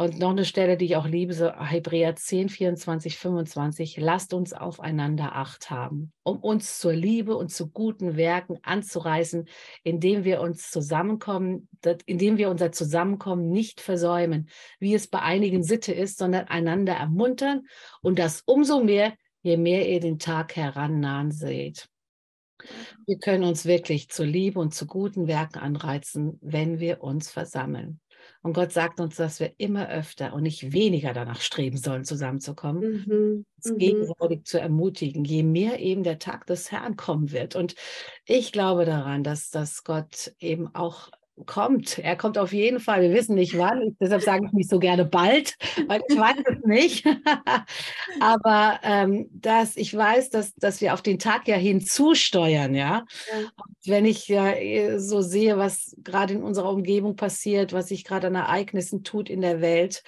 Und 0.01 0.17
noch 0.17 0.31
eine 0.31 0.45
Stelle, 0.45 0.77
die 0.77 0.85
ich 0.85 0.95
auch 0.95 1.05
liebe, 1.05 1.31
so 1.35 1.53
Hebräer 1.53 2.15
10, 2.15 2.49
24, 2.49 3.19
25. 3.19 3.97
Lasst 3.97 4.33
uns 4.33 4.51
aufeinander 4.51 5.35
Acht 5.35 5.69
haben, 5.69 6.11
um 6.23 6.39
uns 6.39 6.79
zur 6.79 6.93
Liebe 6.93 7.37
und 7.37 7.49
zu 7.49 7.69
guten 7.69 8.17
Werken 8.17 8.57
anzureißen, 8.63 9.47
indem 9.83 10.23
wir 10.23 10.41
uns 10.41 10.71
zusammenkommen, 10.71 11.69
indem 12.07 12.39
wir 12.39 12.49
unser 12.49 12.71
Zusammenkommen 12.71 13.51
nicht 13.51 13.79
versäumen, 13.79 14.49
wie 14.79 14.95
es 14.95 15.07
bei 15.07 15.21
einigen 15.21 15.61
Sitte 15.61 15.93
ist, 15.93 16.17
sondern 16.17 16.47
einander 16.47 16.93
ermuntern 16.93 17.67
und 18.01 18.17
das 18.17 18.41
umso 18.47 18.83
mehr, 18.83 19.13
je 19.43 19.57
mehr 19.57 19.87
ihr 19.87 19.99
den 19.99 20.17
Tag 20.17 20.55
herannahen 20.55 21.29
seht. 21.29 21.87
Wir 23.05 23.19
können 23.19 23.43
uns 23.43 23.65
wirklich 23.65 24.09
zur 24.09 24.25
Liebe 24.25 24.59
und 24.59 24.73
zu 24.73 24.87
guten 24.87 25.27
Werken 25.27 25.59
anreizen, 25.59 26.39
wenn 26.41 26.79
wir 26.79 27.03
uns 27.03 27.29
versammeln. 27.29 27.99
Und 28.41 28.53
Gott 28.53 28.71
sagt 28.71 28.99
uns, 28.99 29.15
dass 29.15 29.39
wir 29.39 29.53
immer 29.57 29.89
öfter 29.89 30.33
und 30.33 30.43
nicht 30.43 30.73
weniger 30.73 31.13
danach 31.13 31.41
streben 31.41 31.77
sollen, 31.77 32.03
zusammenzukommen, 32.03 33.05
mhm. 33.05 33.45
uns 33.57 33.73
mhm. 33.73 33.77
gegenseitig 33.77 34.43
zu 34.45 34.59
ermutigen, 34.59 35.23
je 35.23 35.43
mehr 35.43 35.79
eben 35.79 36.03
der 36.03 36.19
Tag 36.19 36.45
des 36.47 36.71
Herrn 36.71 36.95
kommen 36.95 37.31
wird. 37.31 37.55
Und 37.55 37.75
ich 38.25 38.51
glaube 38.51 38.85
daran, 38.85 39.23
dass, 39.23 39.49
dass 39.49 39.83
Gott 39.83 40.33
eben 40.39 40.73
auch 40.73 41.09
kommt. 41.45 41.99
Er 41.99 42.15
kommt 42.15 42.37
auf 42.37 42.53
jeden 42.53 42.79
Fall. 42.79 43.01
Wir 43.01 43.13
wissen 43.13 43.35
nicht 43.35 43.57
wann. 43.57 43.95
Deshalb 43.99 44.21
sage 44.21 44.45
ich 44.45 44.53
nicht 44.53 44.69
so 44.69 44.79
gerne 44.79 45.05
bald, 45.05 45.55
weil 45.87 46.01
ich 46.07 46.17
weiß 46.17 46.37
es 46.45 46.65
nicht. 46.65 47.05
Aber 48.19 48.79
ähm, 48.83 49.29
dass 49.33 49.75
ich 49.77 49.95
weiß, 49.95 50.29
dass, 50.29 50.53
dass 50.55 50.81
wir 50.81 50.93
auf 50.93 51.01
den 51.01 51.19
Tag 51.19 51.47
ja 51.47 51.55
hinzusteuern, 51.55 52.75
ja. 52.75 53.05
ja. 53.31 53.49
wenn 53.85 54.05
ich 54.05 54.27
ja 54.27 54.51
äh, 54.51 54.99
so 54.99 55.21
sehe, 55.21 55.57
was 55.57 55.95
gerade 56.03 56.33
in 56.33 56.43
unserer 56.43 56.71
Umgebung 56.71 57.15
passiert, 57.15 57.73
was 57.73 57.87
sich 57.87 58.03
gerade 58.03 58.27
an 58.27 58.35
Ereignissen 58.35 59.03
tut 59.03 59.29
in 59.29 59.41
der 59.41 59.61
Welt, 59.61 60.03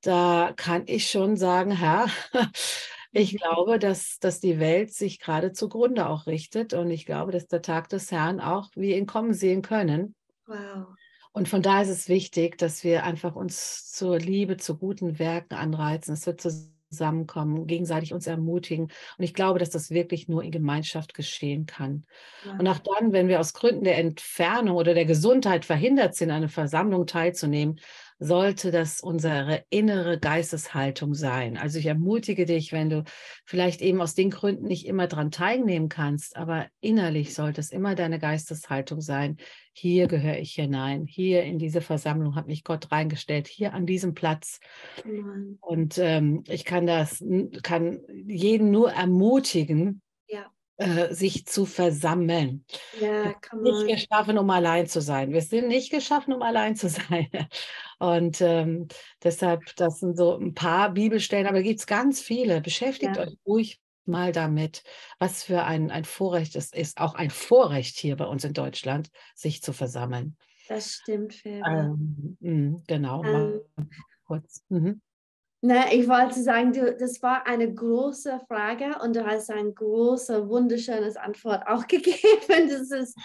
da 0.00 0.52
kann 0.56 0.82
ich 0.86 1.08
schon 1.08 1.36
sagen, 1.36 1.70
Herr, 1.70 2.06
ich 3.12 3.36
glaube, 3.36 3.78
dass, 3.78 4.18
dass 4.18 4.40
die 4.40 4.58
Welt 4.58 4.92
sich 4.92 5.20
gerade 5.20 5.52
zugrunde 5.52 6.08
auch 6.08 6.26
richtet. 6.26 6.74
Und 6.74 6.90
ich 6.90 7.06
glaube, 7.06 7.30
dass 7.30 7.46
der 7.46 7.62
Tag 7.62 7.88
des 7.88 8.10
Herrn 8.10 8.40
auch 8.40 8.70
wir 8.74 8.96
ihn 8.96 9.06
kommen 9.06 9.32
sehen 9.32 9.62
können. 9.62 10.14
Wow. 10.52 10.86
Und 11.32 11.48
von 11.48 11.62
daher 11.62 11.82
ist 11.82 11.88
es 11.88 12.08
wichtig, 12.08 12.58
dass 12.58 12.84
wir 12.84 13.04
einfach 13.04 13.34
uns 13.34 13.90
zur 13.90 14.18
Liebe, 14.18 14.58
zu 14.58 14.76
guten 14.76 15.18
Werken 15.18 15.54
anreizen. 15.54 16.12
Es 16.12 16.26
wird 16.26 16.42
zusammenkommen, 16.90 17.66
gegenseitig 17.66 18.12
uns 18.12 18.26
ermutigen. 18.26 18.84
Und 18.84 19.24
ich 19.24 19.32
glaube, 19.32 19.58
dass 19.58 19.70
das 19.70 19.90
wirklich 19.90 20.28
nur 20.28 20.42
in 20.42 20.50
Gemeinschaft 20.50 21.14
geschehen 21.14 21.64
kann. 21.64 22.04
Ja. 22.44 22.58
Und 22.58 22.68
auch 22.68 22.78
dann, 22.78 23.12
wenn 23.12 23.28
wir 23.28 23.40
aus 23.40 23.54
Gründen 23.54 23.84
der 23.84 23.96
Entfernung 23.96 24.76
oder 24.76 24.92
der 24.92 25.06
Gesundheit 25.06 25.64
verhindert 25.64 26.14
sind, 26.14 26.30
an 26.30 26.36
einer 26.36 26.48
Versammlung 26.50 27.06
teilzunehmen, 27.06 27.80
sollte 28.22 28.70
das 28.70 29.00
unsere 29.00 29.64
innere 29.68 30.18
Geisteshaltung 30.18 31.14
sein. 31.14 31.56
Also 31.56 31.78
ich 31.78 31.86
ermutige 31.86 32.46
dich, 32.46 32.72
wenn 32.72 32.88
du 32.88 33.04
vielleicht 33.44 33.82
eben 33.82 34.00
aus 34.00 34.14
den 34.14 34.30
Gründen 34.30 34.66
nicht 34.66 34.86
immer 34.86 35.08
daran 35.08 35.30
teilnehmen 35.30 35.88
kannst, 35.88 36.36
aber 36.36 36.66
innerlich 36.80 37.34
sollte 37.34 37.60
es 37.60 37.70
immer 37.70 37.94
deine 37.94 38.18
Geisteshaltung 38.18 39.00
sein. 39.00 39.38
Hier 39.72 40.06
gehöre 40.06 40.38
ich 40.38 40.52
hinein, 40.52 41.06
hier 41.06 41.42
in 41.44 41.58
diese 41.58 41.80
Versammlung 41.80 42.36
hat 42.36 42.46
mich 42.46 42.62
Gott 42.62 42.92
reingestellt, 42.92 43.48
hier 43.48 43.72
an 43.72 43.86
diesem 43.86 44.14
Platz. 44.14 44.60
Und 45.60 45.98
ähm, 45.98 46.44
ich 46.46 46.64
kann 46.64 46.86
das, 46.86 47.24
kann 47.62 48.00
jeden 48.26 48.70
nur 48.70 48.92
ermutigen, 48.92 50.01
äh, 50.82 51.14
sich 51.14 51.46
zu 51.46 51.66
versammeln. 51.66 52.64
Ja, 53.00 53.34
nicht 53.60 53.86
geschaffen, 53.88 54.38
um 54.38 54.50
allein 54.50 54.86
zu 54.86 55.00
sein. 55.00 55.32
Wir 55.32 55.42
sind 55.42 55.68
nicht 55.68 55.90
geschaffen, 55.90 56.32
um 56.32 56.42
allein 56.42 56.76
zu 56.76 56.88
sein. 56.88 57.28
Und 57.98 58.40
ähm, 58.40 58.88
deshalb, 59.22 59.74
das 59.76 60.00
sind 60.00 60.16
so 60.16 60.36
ein 60.36 60.54
paar 60.54 60.90
Bibelstellen, 60.90 61.46
aber 61.46 61.62
gibt 61.62 61.80
es 61.80 61.86
ganz 61.86 62.20
viele. 62.20 62.60
Beschäftigt 62.60 63.16
ja. 63.16 63.22
euch 63.22 63.36
ruhig 63.46 63.80
mal 64.04 64.32
damit, 64.32 64.82
was 65.18 65.44
für 65.44 65.62
ein, 65.62 65.90
ein 65.90 66.04
Vorrecht 66.04 66.56
es 66.56 66.72
ist, 66.72 66.98
auch 66.98 67.14
ein 67.14 67.30
Vorrecht 67.30 67.96
hier 67.96 68.16
bei 68.16 68.26
uns 68.26 68.44
in 68.44 68.52
Deutschland, 68.52 69.10
sich 69.34 69.62
zu 69.62 69.72
versammeln. 69.72 70.36
Das 70.68 70.92
stimmt, 70.94 71.34
Ähm, 71.44 72.36
mh, 72.40 72.82
genau, 72.86 73.22
ähm, 73.24 73.60
kurz. 74.24 74.64
Mhm. 74.68 75.00
Ne, 75.64 75.94
ich 75.94 76.08
wollte 76.08 76.42
sagen, 76.42 76.72
du, 76.72 76.92
das 76.96 77.22
war 77.22 77.46
eine 77.46 77.72
große 77.72 78.40
Frage 78.48 78.96
und 79.00 79.14
du 79.14 79.24
hast 79.24 79.48
ein 79.48 79.72
großes, 79.72 80.48
wunderschönes 80.48 81.16
Antwort 81.16 81.62
auch 81.68 81.86
gegeben. 81.86 82.68
Das 82.68 82.90
ist, 82.90 83.16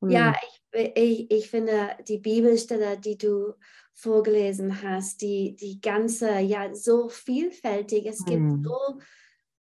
mhm. 0.00 0.10
ja, 0.10 0.34
ich, 0.72 0.92
ich, 0.94 1.30
ich 1.30 1.50
finde 1.50 1.96
die 2.06 2.18
Bibelstelle, 2.18 2.98
die 2.98 3.16
du 3.16 3.54
vorgelesen 3.94 4.82
hast, 4.82 5.22
die, 5.22 5.56
die 5.56 5.80
ganze, 5.80 6.40
ja, 6.40 6.74
so 6.74 7.08
vielfältig. 7.08 8.04
Es 8.04 8.22
gibt 8.22 8.42
mhm. 8.42 8.62
so, 8.62 9.00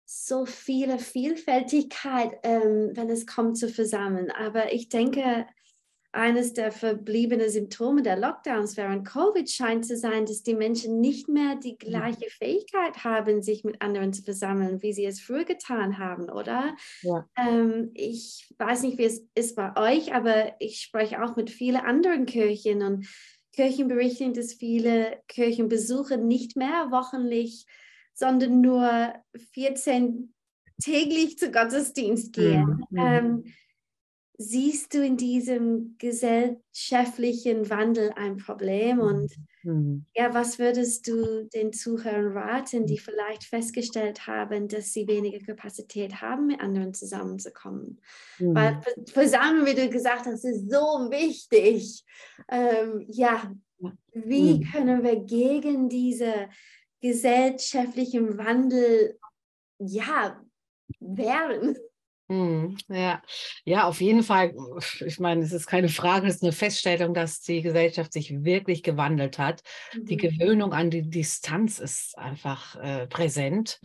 so 0.06 0.46
viele 0.48 0.98
Vielfältigkeit, 0.98 2.40
ähm, 2.42 2.94
wenn 2.94 3.12
es 3.12 3.28
kommt 3.28 3.60
zu 3.60 3.70
Versammeln. 3.70 4.32
Aber 4.32 4.74
ich 4.74 4.90
denke, 4.90 5.46
eines 6.18 6.54
der 6.54 6.72
verbliebenen 6.72 7.50
Symptome 7.50 8.02
der 8.02 8.18
Lockdowns 8.18 8.76
während 8.76 9.08
Covid 9.08 9.50
scheint 9.50 9.86
zu 9.86 9.96
sein, 9.96 10.26
dass 10.26 10.42
die 10.42 10.56
Menschen 10.56 11.00
nicht 11.00 11.30
mehr 11.30 11.56
die 11.56 11.74
mhm. 11.74 11.78
gleiche 11.78 12.30
Fähigkeit 12.30 13.04
haben, 13.04 13.44
sich 13.44 13.64
mit 13.64 13.82
anderen 13.82 14.14
zu 14.14 14.24
versammeln, 14.24 14.82
wie 14.82 14.94
sie 14.94 15.06
es 15.06 15.22
früher 15.22 15.46
getan 15.46 16.00
haben, 16.00 16.30
oder? 16.30 16.76
Ja. 17.04 17.30
Ähm, 17.38 17.92
ich 17.94 18.52
weiß 18.58 18.82
nicht, 18.82 18.98
wie 18.98 19.06
es 19.06 19.28
ist 19.36 19.56
bei 19.56 19.76
euch, 19.78 20.14
aber 20.14 20.56
ich 20.60 20.82
spreche 20.82 21.24
auch 21.24 21.36
mit 21.36 21.52
vielen 21.52 21.78
anderen 21.78 22.26
Kirchen 22.26 22.82
und 22.82 23.08
Kirchen 23.54 23.88
berichten, 23.88 24.34
dass 24.34 24.54
viele 24.54 25.22
Kirchenbesucher 25.28 26.18
nicht 26.18 26.58
mehr 26.58 26.88
wochenlich, 26.90 27.66
sondern 28.16 28.62
nur 28.62 29.14
14 29.54 30.34
täglich 30.82 31.38
zu 31.38 31.52
Gottesdienst 31.52 32.34
gehen. 32.34 32.84
Mhm. 32.90 32.98
Ähm, 32.98 33.44
siehst 34.38 34.94
du 34.94 35.04
in 35.04 35.18
diesem 35.18 35.96
gesellschaftlichen 35.98 37.70
Wandel 37.70 38.12
ein 38.16 38.38
Problem? 38.38 39.00
Und 39.00 39.36
mhm. 39.64 40.06
ja, 40.16 40.34
was 40.34 40.60
würdest 40.60 41.08
du 41.08 41.46
den 41.46 41.74
Zuhörern 41.74 42.38
raten, 42.38 42.86
die 42.86 43.00
vielleicht 43.00 43.44
festgestellt 43.44 44.28
haben, 44.28 44.68
dass 44.68 44.94
sie 44.94 45.08
weniger 45.08 45.40
Kapazität 45.40 46.22
haben, 46.22 46.48
mit 46.48 46.62
anderen 46.62 46.94
zusammenzukommen? 46.94 48.00
Mhm. 48.38 48.56
Weil 48.56 48.82
Versammlung, 49.08 49.66
wie 49.66 49.74
du 49.74 49.90
gesagt 49.90 50.28
hast, 50.28 50.46
ist 50.46 50.70
so 50.70 51.10
wichtig. 51.10 52.06
Ähm, 52.48 53.06
ja, 53.08 53.52
wie 54.14 54.60
mhm. 54.60 54.72
können 54.72 55.04
wir 55.04 55.16
gegen 55.18 55.90
diese 55.90 56.50
gesellschaftlichen 57.02 58.38
Wandel 58.38 59.18
ja, 59.80 60.44
wehren? 61.00 61.76
Mhm, 62.30 62.78
ja. 62.90 63.22
ja, 63.64 63.88
auf 63.88 64.02
jeden 64.02 64.22
Fall. 64.22 64.54
Ich 65.06 65.20
meine, 65.20 65.44
es 65.44 65.54
ist 65.54 65.66
keine 65.68 65.88
Frage, 65.88 66.28
es 66.28 66.36
ist 66.36 66.44
eine 66.44 66.52
Feststellung, 66.52 67.14
dass 67.14 67.40
die 67.40 67.62
Gesellschaft 67.62 68.12
sich 68.12 68.44
wirklich 68.44 68.84
gewandelt 68.84 69.38
hat. 69.40 69.62
Mhm. 69.94 70.06
Die 70.06 70.18
Gewöhnung 70.18 70.74
an 70.74 70.90
die 70.90 71.10
Distanz 71.10 71.80
ist 71.80 72.18
einfach 72.18 72.76
äh, 72.76 73.08
präsent. 73.08 73.80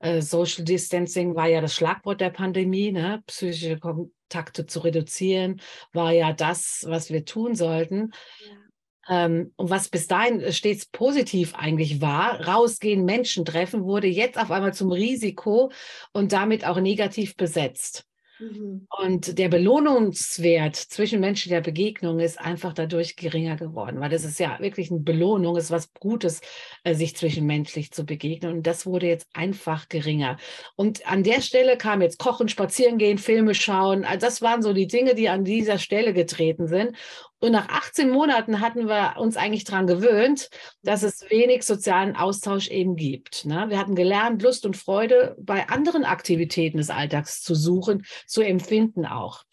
Äh, 0.00 0.22
Social 0.22 0.64
Distancing 0.64 1.36
war 1.36 1.48
ja 1.48 1.60
das 1.60 1.74
Schlagwort 1.74 2.20
der 2.20 2.30
Pandemie, 2.30 2.90
ne? 2.90 3.22
psychische 3.28 3.78
Kontakte 3.78 4.66
zu 4.66 4.80
reduzieren, 4.80 5.60
war 5.92 6.12
ja 6.12 6.32
das, 6.32 6.84
was 6.88 7.10
wir 7.10 7.24
tun 7.24 7.54
sollten. 7.54 8.10
Ja. 8.44 8.63
Ähm, 9.08 9.52
und 9.56 9.70
was 9.70 9.88
bis 9.88 10.06
dahin 10.06 10.52
stets 10.52 10.86
positiv 10.86 11.54
eigentlich 11.54 12.00
war, 12.00 12.40
rausgehen, 12.46 13.04
Menschen 13.04 13.44
treffen, 13.44 13.84
wurde 13.84 14.06
jetzt 14.06 14.38
auf 14.38 14.50
einmal 14.50 14.74
zum 14.74 14.92
Risiko 14.92 15.70
und 16.12 16.32
damit 16.32 16.66
auch 16.66 16.80
negativ 16.80 17.36
besetzt. 17.36 18.06
Mhm. 18.38 18.86
Und 18.98 19.38
der 19.38 19.48
Belohnungswert 19.48 20.74
zwischenmenschlicher 20.76 21.60
Begegnung 21.60 22.18
ist 22.18 22.40
einfach 22.40 22.72
dadurch 22.72 23.16
geringer 23.16 23.56
geworden, 23.56 24.00
weil 24.00 24.10
das 24.10 24.24
ist 24.24 24.40
ja 24.40 24.58
wirklich 24.60 24.90
eine 24.90 25.00
Belohnung, 25.00 25.56
ist 25.56 25.70
was 25.70 25.92
Gutes, 25.94 26.40
äh, 26.82 26.94
sich 26.94 27.16
zwischenmenschlich 27.16 27.92
zu 27.92 28.04
begegnen. 28.04 28.52
Und 28.52 28.66
das 28.66 28.86
wurde 28.86 29.06
jetzt 29.06 29.28
einfach 29.34 29.88
geringer. 29.88 30.36
Und 30.74 31.06
an 31.06 31.22
der 31.22 31.40
Stelle 31.42 31.76
kam 31.78 32.02
jetzt 32.02 32.18
Kochen, 32.18 32.48
Spazieren 32.48 32.98
gehen, 32.98 33.18
Filme 33.18 33.54
schauen. 33.54 34.04
Also 34.04 34.26
das 34.26 34.42
waren 34.42 34.62
so 34.62 34.72
die 34.72 34.88
Dinge, 34.88 35.14
die 35.14 35.28
an 35.28 35.44
dieser 35.44 35.78
Stelle 35.78 36.12
getreten 36.12 36.66
sind. 36.66 36.96
Und 37.44 37.52
nach 37.52 37.68
18 37.68 38.08
Monaten 38.08 38.62
hatten 38.62 38.88
wir 38.88 39.16
uns 39.18 39.36
eigentlich 39.36 39.64
daran 39.64 39.86
gewöhnt, 39.86 40.48
dass 40.82 41.02
es 41.02 41.28
wenig 41.28 41.64
sozialen 41.64 42.16
Austausch 42.16 42.68
eben 42.68 42.96
gibt. 42.96 43.44
Ne? 43.44 43.66
Wir 43.68 43.78
hatten 43.78 43.94
gelernt, 43.94 44.40
Lust 44.40 44.64
und 44.64 44.78
Freude 44.78 45.36
bei 45.38 45.68
anderen 45.68 46.06
Aktivitäten 46.06 46.78
des 46.78 46.88
Alltags 46.88 47.42
zu 47.42 47.54
suchen, 47.54 48.06
zu 48.26 48.40
empfinden 48.40 49.04
auch. 49.04 49.44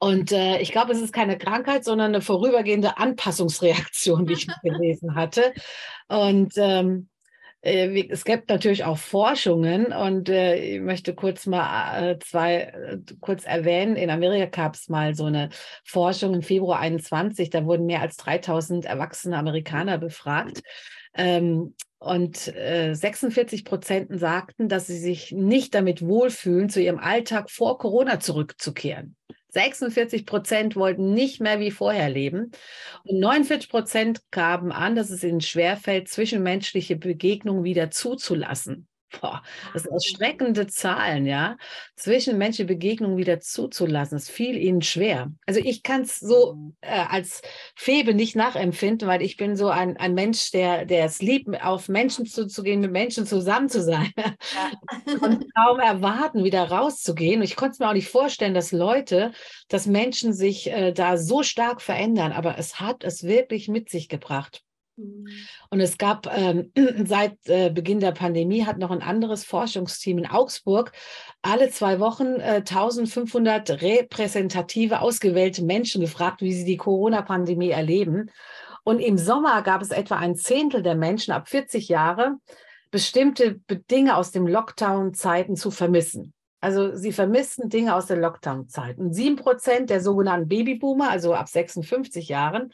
Und 0.00 0.32
äh, 0.32 0.58
ich 0.58 0.72
glaube, 0.72 0.90
es 0.90 1.00
ist 1.00 1.12
keine 1.12 1.38
Krankheit, 1.38 1.84
sondern 1.84 2.12
eine 2.12 2.20
vorübergehende 2.20 2.98
Anpassungsreaktion, 2.98 4.26
wie 4.26 4.32
ich 4.32 4.48
gelesen 4.64 5.14
hatte. 5.14 5.54
Und 6.08 6.54
ähm, 6.56 7.08
äh, 7.14 7.17
es 7.60 8.24
gibt 8.24 8.48
natürlich 8.50 8.84
auch 8.84 8.98
Forschungen 8.98 9.86
und 9.86 10.28
äh, 10.28 10.76
ich 10.76 10.80
möchte 10.80 11.14
kurz 11.14 11.46
mal 11.46 12.12
äh, 12.12 12.18
zwei 12.20 13.00
kurz 13.20 13.44
erwähnen. 13.44 13.96
In 13.96 14.10
Amerika 14.10 14.46
gab 14.46 14.76
es 14.76 14.88
mal 14.88 15.14
so 15.14 15.24
eine 15.24 15.48
Forschung 15.84 16.34
im 16.34 16.42
Februar 16.42 16.78
21, 16.78 17.50
da 17.50 17.64
wurden 17.64 17.86
mehr 17.86 18.00
als 18.00 18.16
3000 18.16 18.84
erwachsene 18.84 19.36
Amerikaner 19.36 19.98
befragt. 19.98 20.62
Ähm, 21.14 21.74
und 22.00 22.36
46 22.36 23.64
Prozent 23.64 24.20
sagten, 24.20 24.68
dass 24.68 24.86
sie 24.86 24.98
sich 24.98 25.32
nicht 25.32 25.74
damit 25.74 26.00
wohlfühlen, 26.00 26.68
zu 26.68 26.80
ihrem 26.80 27.00
Alltag 27.00 27.50
vor 27.50 27.76
Corona 27.76 28.20
zurückzukehren. 28.20 29.16
46 29.50 30.26
Prozent 30.26 30.76
wollten 30.76 31.14
nicht 31.14 31.40
mehr 31.40 31.60
wie 31.60 31.70
vorher 31.70 32.10
leben. 32.10 32.50
Und 33.04 33.20
49 33.20 33.70
Prozent 33.70 34.30
gaben 34.30 34.72
an, 34.72 34.94
dass 34.94 35.10
es 35.10 35.24
ihnen 35.24 35.40
schwerfällt, 35.40 36.08
zwischenmenschliche 36.08 36.96
Begegnungen 36.96 37.64
wieder 37.64 37.90
zuzulassen. 37.90 38.88
Boah, 39.10 39.42
das 39.72 39.84
sind 39.84 39.92
erschreckende 39.92 40.66
Zahlen, 40.66 41.24
ja. 41.24 41.56
Zwischenmenschliche 41.96 42.66
Begegnungen 42.66 43.16
wieder 43.16 43.40
zuzulassen, 43.40 44.16
das 44.16 44.28
fiel 44.28 44.56
ihnen 44.56 44.82
schwer. 44.82 45.32
Also 45.46 45.60
ich 45.60 45.82
kann 45.82 46.02
es 46.02 46.18
so 46.18 46.54
mhm. 46.54 46.76
äh, 46.82 47.04
als 47.08 47.40
Febe 47.74 48.12
nicht 48.12 48.36
nachempfinden, 48.36 49.08
weil 49.08 49.22
ich 49.22 49.38
bin 49.38 49.56
so 49.56 49.68
ein, 49.68 49.96
ein 49.96 50.12
Mensch, 50.12 50.50
der, 50.50 50.84
der 50.84 51.06
es 51.06 51.22
liebt, 51.22 51.48
auf 51.62 51.88
Menschen 51.88 52.26
zuzugehen, 52.26 52.80
mit 52.80 52.92
Menschen 52.92 53.26
zusammen 53.26 53.70
zu 53.70 53.82
sein. 53.82 54.12
Ja. 54.16 55.14
und 55.20 55.46
kaum 55.54 55.80
erwarten, 55.80 56.44
wieder 56.44 56.64
rauszugehen. 56.70 57.40
Und 57.40 57.44
ich 57.44 57.56
konnte 57.56 57.72
es 57.72 57.78
mir 57.78 57.88
auch 57.88 57.94
nicht 57.94 58.08
vorstellen, 58.08 58.54
dass 58.54 58.72
Leute, 58.72 59.32
dass 59.68 59.86
Menschen 59.86 60.34
sich 60.34 60.70
äh, 60.70 60.92
da 60.92 61.16
so 61.16 61.42
stark 61.42 61.80
verändern. 61.80 62.32
Aber 62.32 62.58
es 62.58 62.78
hat 62.78 63.04
es 63.04 63.22
wirklich 63.22 63.68
mit 63.68 63.88
sich 63.88 64.08
gebracht. 64.08 64.62
Mhm. 64.98 65.28
Und 65.70 65.80
es 65.80 65.96
gab 65.96 66.26
ähm, 66.36 66.72
seit 67.06 67.36
äh, 67.46 67.70
Beginn 67.70 68.00
der 68.00 68.12
Pandemie 68.12 68.64
hat 68.64 68.78
noch 68.78 68.90
ein 68.90 69.02
anderes 69.02 69.44
Forschungsteam 69.44 70.18
in 70.18 70.26
Augsburg 70.26 70.92
alle 71.42 71.70
zwei 71.70 72.00
Wochen 72.00 72.40
äh, 72.40 72.62
1500 72.66 73.80
repräsentative 73.80 75.00
ausgewählte 75.00 75.64
Menschen 75.64 76.00
gefragt, 76.00 76.42
wie 76.42 76.52
sie 76.52 76.64
die 76.64 76.76
Corona-Pandemie 76.76 77.70
erleben. 77.70 78.30
Und 78.84 79.00
im 79.00 79.18
Sommer 79.18 79.62
gab 79.62 79.82
es 79.82 79.90
etwa 79.90 80.16
ein 80.16 80.34
Zehntel 80.34 80.82
der 80.82 80.94
Menschen 80.94 81.32
ab 81.32 81.48
40 81.48 81.88
Jahre, 81.88 82.36
bestimmte 82.90 83.60
Dinge 83.90 84.16
aus 84.16 84.30
dem 84.32 84.46
Lockdown-Zeiten 84.46 85.56
zu 85.56 85.70
vermissen. 85.70 86.32
Also 86.60 86.96
sie 86.96 87.12
vermissten 87.12 87.68
Dinge 87.68 87.94
aus 87.94 88.06
der 88.06 88.16
Lockdown-Zeit. 88.16 88.98
Und 88.98 89.12
sieben 89.12 89.36
Prozent 89.36 89.90
der 89.90 90.00
sogenannten 90.00 90.48
Babyboomer, 90.48 91.10
also 91.10 91.34
ab 91.34 91.48
56 91.48 92.28
Jahren, 92.28 92.72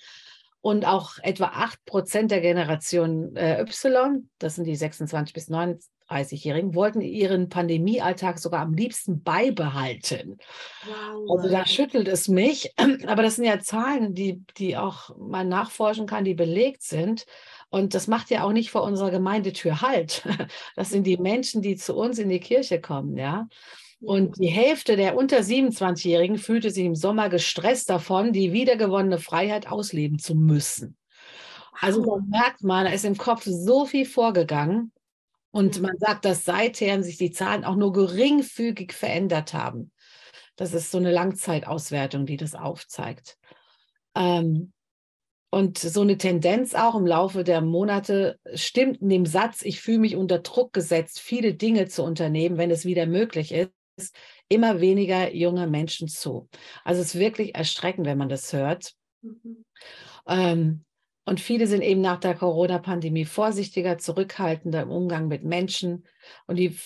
und 0.65 0.87
auch 0.87 1.19
etwa 1.23 1.49
acht 1.49 1.85
Prozent 1.85 2.31
der 2.31 2.41
Generation 2.41 3.37
äh, 3.37 3.61
Y, 3.61 4.31
das 4.39 4.55
sind 4.55 4.65
die 4.65 4.77
26 4.77 5.35
bis 5.35 5.51
39-Jährigen, 5.51 6.75
wollten 6.75 7.03
ihren 7.03 7.51
Pandemiealltag 7.51 8.39
sogar 8.39 8.63
am 8.63 8.73
liebsten 8.73 9.23
beibehalten. 9.23 10.39
Wow. 10.87 11.37
Also 11.37 11.51
da 11.51 11.67
schüttelt 11.67 12.09
es 12.09 12.29
mich. 12.29 12.73
Aber 13.07 13.23
das 13.23 13.37
sind 13.37 13.45
ja 13.45 13.61
Zahlen, 13.61 14.15
die, 14.15 14.43
die 14.57 14.79
auch 14.79 15.15
man 15.19 15.51
nachforschen 15.51 16.07
kann, 16.07 16.25
die 16.25 16.33
belegt 16.33 16.83
sind. 16.83 17.27
Und 17.69 17.93
das 17.93 18.07
macht 18.07 18.31
ja 18.31 18.43
auch 18.43 18.53
nicht 18.53 18.71
vor 18.71 18.85
unserer 18.85 19.11
Gemeindetür 19.11 19.83
Halt. 19.83 20.27
Das 20.77 20.89
sind 20.89 21.07
die 21.07 21.19
Menschen, 21.19 21.61
die 21.61 21.77
zu 21.77 21.95
uns 21.95 22.19
in 22.19 22.31
die 22.31 22.41
Kirche 22.41 22.81
kommen, 22.81 23.19
ja. 23.19 23.49
Und 24.01 24.39
die 24.39 24.49
Hälfte 24.49 24.97
der 24.97 25.17
unter 25.17 25.39
27-Jährigen 25.39 26.39
fühlte 26.39 26.71
sich 26.71 26.85
im 26.85 26.95
Sommer 26.95 27.29
gestresst 27.29 27.89
davon, 27.91 28.33
die 28.33 28.53
wiedergewonnene 28.53 29.19
Freiheit 29.19 29.71
ausleben 29.71 30.19
zu 30.19 30.35
müssen. 30.35 30.97
Also 31.81 32.05
da 32.05 32.23
merkt 32.29 32.63
man, 32.63 32.85
da 32.85 32.93
ist 32.93 33.05
im 33.05 33.17
Kopf 33.17 33.45
so 33.45 33.87
viel 33.87 34.07
vorgegangen. 34.07 34.93
Und 35.51 35.81
man 35.81 35.97
sagt, 35.99 36.25
dass 36.25 36.45
seither 36.45 37.03
sich 37.03 37.17
die 37.17 37.31
Zahlen 37.31 37.65
auch 37.65 37.77
nur 37.77 37.93
geringfügig 37.93 38.93
verändert 38.93 39.55
haben. 39.55 39.93
Das 40.57 40.75
ist 40.75 40.91
so 40.91 40.99
eine 40.99 41.13
Langzeitauswertung, 41.13 42.27
die 42.27 42.37
das 42.37 42.55
aufzeigt. 42.55 43.39
Ähm, 44.17 44.73
und 45.51 45.79
so 45.79 46.01
eine 46.01 46.19
Tendenz 46.19 46.75
auch 46.75 46.97
im 46.97 47.07
Laufe 47.07 47.45
der 47.45 47.61
Monate 47.61 48.41
stimmt 48.55 49.01
in 49.01 49.09
dem 49.09 49.27
Satz, 49.27 49.63
ich 49.63 49.81
fühle 49.81 50.01
mich 50.01 50.17
unter 50.17 50.41
Druck 50.41 50.73
gesetzt, 50.73 51.21
viele 51.21 51.55
Dinge 51.55 51.87
zu 51.87 52.03
unternehmen, 52.03 52.59
wenn 52.59 52.73
es 52.73 52.85
wieder 52.85 53.07
möglich 53.07 53.53
ist, 53.53 53.71
immer 54.49 54.81
weniger 54.81 55.35
junge 55.35 55.67
Menschen 55.67 56.09
zu. 56.09 56.49
Also 56.85 57.01
es 57.01 57.15
ist 57.15 57.21
wirklich 57.21 57.55
erschreckend, 57.55 58.07
wenn 58.07 58.19
man 58.19 58.29
das 58.29 58.53
hört. 58.53 58.95
Mhm. 59.23 59.65
Ähm, 60.27 60.85
und 61.27 61.41
viele 61.41 61.67
sind 61.67 61.83
eben 61.83 62.03
nach 62.03 62.21
der 62.21 62.35
Corona-Pandemie 62.35 63.25
vorsichtiger, 63.25 63.97
zurückhaltender 63.99 64.83
im 64.83 64.91
Umgang 64.91 65.29
mit 65.29 65.43
Menschen. 65.43 66.07
Und 66.47 66.57
die 66.57 66.79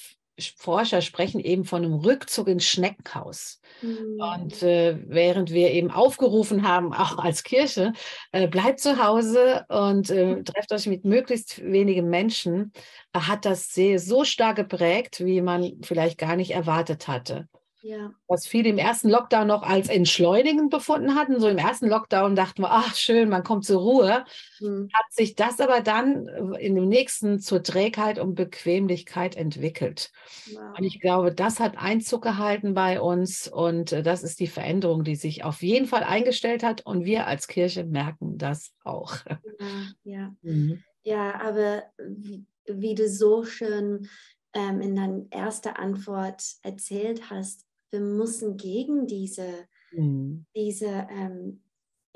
Forscher 0.57 1.01
sprechen 1.01 1.41
eben 1.41 1.65
von 1.65 1.85
einem 1.85 1.95
Rückzug 1.95 2.49
ins 2.49 2.65
Schneckenhaus. 2.65 3.61
Mhm. 3.83 4.21
Und 4.21 4.63
äh, 4.63 4.99
während 5.07 5.51
wir 5.51 5.71
eben 5.73 5.91
aufgerufen 5.91 6.67
haben, 6.67 6.93
auch 6.93 7.19
als 7.19 7.43
Kirche, 7.43 7.93
äh, 8.33 8.49
bleibt 8.49 8.81
zu 8.81 9.03
Hause 9.03 9.65
und 9.69 10.11
äh, 10.11 10.37
mhm. 10.37 10.45
trefft 10.45 10.73
euch 10.73 10.87
mit 10.87 11.05
möglichst 11.05 11.63
wenigen 11.63 12.09
Menschen, 12.09 12.73
hat 13.15 13.45
das 13.45 13.73
sehr, 13.73 13.99
so 13.99 14.25
stark 14.25 14.57
geprägt, 14.57 15.25
wie 15.25 15.41
man 15.41 15.79
vielleicht 15.83 16.19
gar 16.19 16.37
nicht 16.37 16.53
erwartet 16.53 17.09
hatte. 17.09 17.49
Ja. 17.83 18.13
Was 18.27 18.47
viele 18.47 18.69
im 18.71 18.79
ersten 18.79 19.09
Lockdown 19.09 19.47
noch 19.47 19.63
als 19.63 19.89
entschleunigend 19.89 20.71
befunden 20.71 21.15
hatten. 21.15 21.39
So 21.39 21.49
im 21.49 21.59
ersten 21.59 21.89
Lockdown 21.89 22.35
dachten 22.35 22.63
wir, 22.63 22.73
ach 22.73 22.95
schön, 22.97 23.29
man 23.29 23.45
kommt 23.45 23.65
zur 23.65 23.81
Ruhe. 23.81 24.25
Mhm. 24.61 24.89
Hat 24.93 25.13
sich 25.13 25.37
das 25.37 25.61
aber 25.61 25.81
dann 25.81 26.27
in 26.59 26.75
dem 26.75 26.89
nächsten 26.89 27.39
zur 27.39 27.63
Trägheit 27.63 28.19
und 28.19 28.35
Bequemlichkeit 28.35 29.37
entwickelt. 29.37 30.11
Wow. 30.53 30.79
Und 30.79 30.85
ich 30.85 31.01
glaube, 31.01 31.33
das 31.33 31.61
hat 31.61 31.79
Einzug 31.79 32.23
gehalten 32.23 32.75
bei 32.75 33.01
uns 33.01 33.47
und 33.47 33.93
äh, 33.93 34.03
das 34.03 34.25
ist 34.25 34.41
die 34.41 34.49
Veränderung, 34.49 35.05
die 35.05 35.17
sich 35.17 35.45
auf 35.45 35.63
jeden 35.63 35.87
Fall 35.87 36.03
eingestellt 36.03 36.65
hat 36.65 36.85
und 36.85 37.05
wir 37.05 37.27
als 37.27 37.47
Kirche 37.47 37.85
merken 37.85 38.39
das 38.39 38.73
auch. 38.85 39.17
Ja, 39.25 39.67
ja. 40.05 40.35
Mhm. 40.43 40.83
ja 41.03 41.41
aber 41.41 41.85
wie, 41.99 42.45
wie 42.67 42.95
du 42.95 43.09
so 43.09 43.45
schön 43.45 44.09
ähm, 44.53 44.81
in 44.81 44.97
deiner 44.97 45.25
ersten 45.31 45.69
Antwort 45.69 46.43
erzählt 46.63 47.31
hast, 47.31 47.68
wir 47.91 48.01
müssen 48.01 48.57
gegen 48.57 49.07
diese, 49.07 49.67
mhm. 49.93 50.47
diese, 50.55 51.07
ähm, 51.11 51.63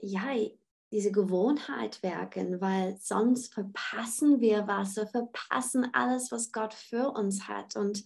ja, 0.01 0.35
diese 0.93 1.11
Gewohnheit 1.11 2.03
werken, 2.03 2.61
weil 2.61 2.99
sonst 3.01 3.55
verpassen 3.55 4.41
wir 4.41 4.67
was, 4.67 4.97
wir 4.97 5.07
verpassen 5.07 5.89
alles, 5.95 6.31
was 6.31 6.53
Gott 6.53 6.75
für 6.75 7.11
uns 7.11 7.49
hat. 7.49 7.77
Und 7.77 8.05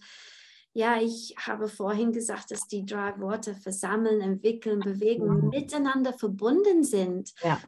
ja, 0.73 1.01
ich 1.01 1.35
habe 1.37 1.67
vorhin 1.67 2.13
gesagt, 2.13 2.51
dass 2.51 2.67
die 2.67 2.85
drei 2.85 3.19
Worte 3.19 3.55
versammeln, 3.55 4.21
entwickeln, 4.21 4.79
bewegen, 4.79 5.25
mhm. 5.25 5.49
miteinander 5.49 6.13
verbunden 6.13 6.83
sind. 6.83 7.33
Ja. 7.41 7.59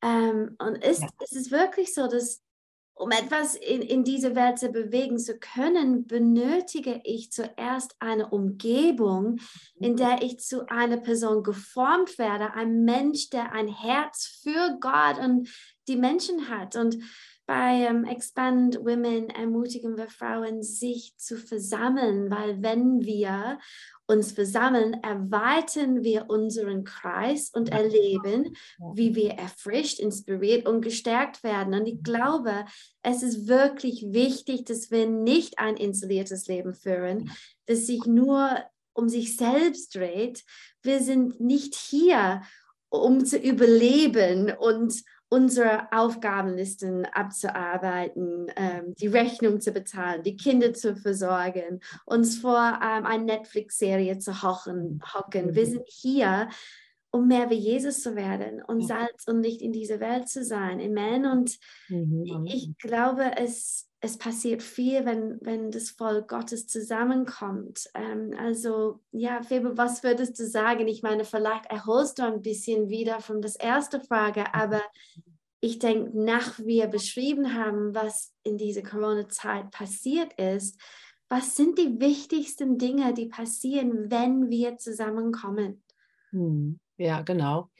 Ähm, 0.00 0.56
und 0.58 0.76
ist, 0.82 1.02
ja. 1.02 1.08
es 1.22 1.32
ist 1.32 1.50
wirklich 1.50 1.92
so, 1.92 2.06
dass 2.06 2.40
um 3.02 3.10
etwas 3.10 3.56
in, 3.56 3.82
in 3.82 4.04
diese 4.04 4.36
Welt 4.36 4.60
zu 4.60 4.68
bewegen 4.68 5.18
zu 5.18 5.36
können, 5.38 6.06
benötige 6.06 7.00
ich 7.02 7.32
zuerst 7.32 7.96
eine 7.98 8.28
Umgebung, 8.28 9.40
in 9.74 9.96
der 9.96 10.22
ich 10.22 10.38
zu 10.38 10.68
einer 10.70 10.98
Person 10.98 11.42
geformt 11.42 12.16
werde, 12.16 12.54
ein 12.54 12.84
Mensch, 12.84 13.28
der 13.30 13.52
ein 13.52 13.66
Herz 13.66 14.40
für 14.42 14.78
Gott 14.80 15.18
und 15.18 15.48
die 15.88 15.96
Menschen 15.96 16.48
hat. 16.48 16.76
Und 16.76 16.98
bei 17.46 17.86
ähm, 17.88 18.04
Expand 18.04 18.78
Women 18.78 19.28
ermutigen 19.30 19.96
wir 19.96 20.08
Frauen, 20.08 20.62
sich 20.62 21.14
zu 21.16 21.36
versammeln, 21.36 22.30
weil 22.30 22.62
wenn 22.62 23.00
wir 23.00 23.58
uns 24.06 24.32
versammeln, 24.32 24.94
erweitern 25.02 26.02
wir 26.02 26.28
unseren 26.28 26.84
Kreis 26.84 27.50
und 27.50 27.70
erleben, 27.70 28.54
wie 28.94 29.14
wir 29.14 29.32
erfrischt, 29.32 29.98
inspiriert 29.98 30.68
und 30.68 30.82
gestärkt 30.82 31.42
werden. 31.42 31.74
Und 31.74 31.86
ich 31.86 32.02
glaube, 32.02 32.64
es 33.02 33.22
ist 33.22 33.48
wirklich 33.48 34.04
wichtig, 34.08 34.64
dass 34.66 34.90
wir 34.90 35.08
nicht 35.08 35.58
ein 35.58 35.76
isoliertes 35.76 36.46
Leben 36.46 36.74
führen, 36.74 37.30
das 37.66 37.86
sich 37.86 38.04
nur 38.06 38.56
um 38.92 39.08
sich 39.08 39.36
selbst 39.36 39.94
dreht. 39.94 40.44
Wir 40.82 41.00
sind 41.00 41.40
nicht 41.40 41.74
hier, 41.74 42.42
um 42.90 43.24
zu 43.24 43.38
überleben 43.38 44.52
und 44.58 45.02
unsere 45.32 45.90
Aufgabenlisten 45.92 47.06
abzuarbeiten, 47.06 48.48
ähm, 48.54 48.94
die 48.96 49.06
Rechnung 49.06 49.62
zu 49.62 49.72
bezahlen, 49.72 50.22
die 50.22 50.36
Kinder 50.36 50.74
zu 50.74 50.94
versorgen, 50.94 51.80
uns 52.04 52.36
vor 52.36 52.78
ähm, 52.82 53.06
eine 53.06 53.24
Netflix-Serie 53.24 54.18
zu 54.18 54.42
hocken, 54.42 55.00
hocken. 55.14 55.54
Wir 55.54 55.64
sind 55.64 55.84
hier, 55.86 56.50
um 57.12 57.28
mehr 57.28 57.50
wie 57.50 57.56
Jesus 57.56 58.02
zu 58.02 58.16
werden 58.16 58.62
und 58.62 58.86
Salz 58.86 59.28
und 59.28 59.42
Licht 59.42 59.60
in 59.60 59.72
dieser 59.72 60.00
Welt 60.00 60.28
zu 60.28 60.42
sein. 60.44 60.80
Amen. 60.80 61.26
Und 61.26 61.58
mhm. 61.88 62.46
ich 62.46 62.76
glaube, 62.78 63.32
es, 63.36 63.90
es 64.00 64.16
passiert 64.16 64.62
viel, 64.62 65.04
wenn, 65.04 65.38
wenn 65.42 65.70
das 65.70 65.90
Volk 65.90 66.28
Gottes 66.28 66.66
zusammenkommt. 66.66 67.86
Ähm, 67.94 68.34
also, 68.38 69.00
ja, 69.12 69.42
Febe, 69.42 69.76
was 69.76 70.02
würdest 70.02 70.40
du 70.40 70.46
sagen? 70.46 70.88
Ich 70.88 71.02
meine, 71.02 71.24
vielleicht 71.24 71.66
erholst 71.66 72.18
du 72.18 72.22
ein 72.22 72.40
bisschen 72.40 72.88
wieder 72.88 73.20
von 73.20 73.42
der 73.42 73.52
ersten 73.60 74.00
Frage, 74.00 74.54
aber 74.54 74.80
ich 75.60 75.78
denke, 75.78 76.18
nach 76.18 76.58
wir 76.60 76.86
beschrieben 76.86 77.54
haben, 77.54 77.94
was 77.94 78.32
in 78.42 78.56
dieser 78.56 78.82
Corona-Zeit 78.82 79.70
passiert 79.70 80.32
ist, 80.40 80.80
was 81.28 81.56
sind 81.56 81.78
die 81.78 82.00
wichtigsten 82.00 82.78
Dinge, 82.78 83.12
die 83.12 83.26
passieren, 83.26 84.10
wenn 84.10 84.48
wir 84.48 84.78
zusammenkommen? 84.78 85.82
Hm, 86.30 86.80
ja, 87.02 87.22
genau. 87.22 87.70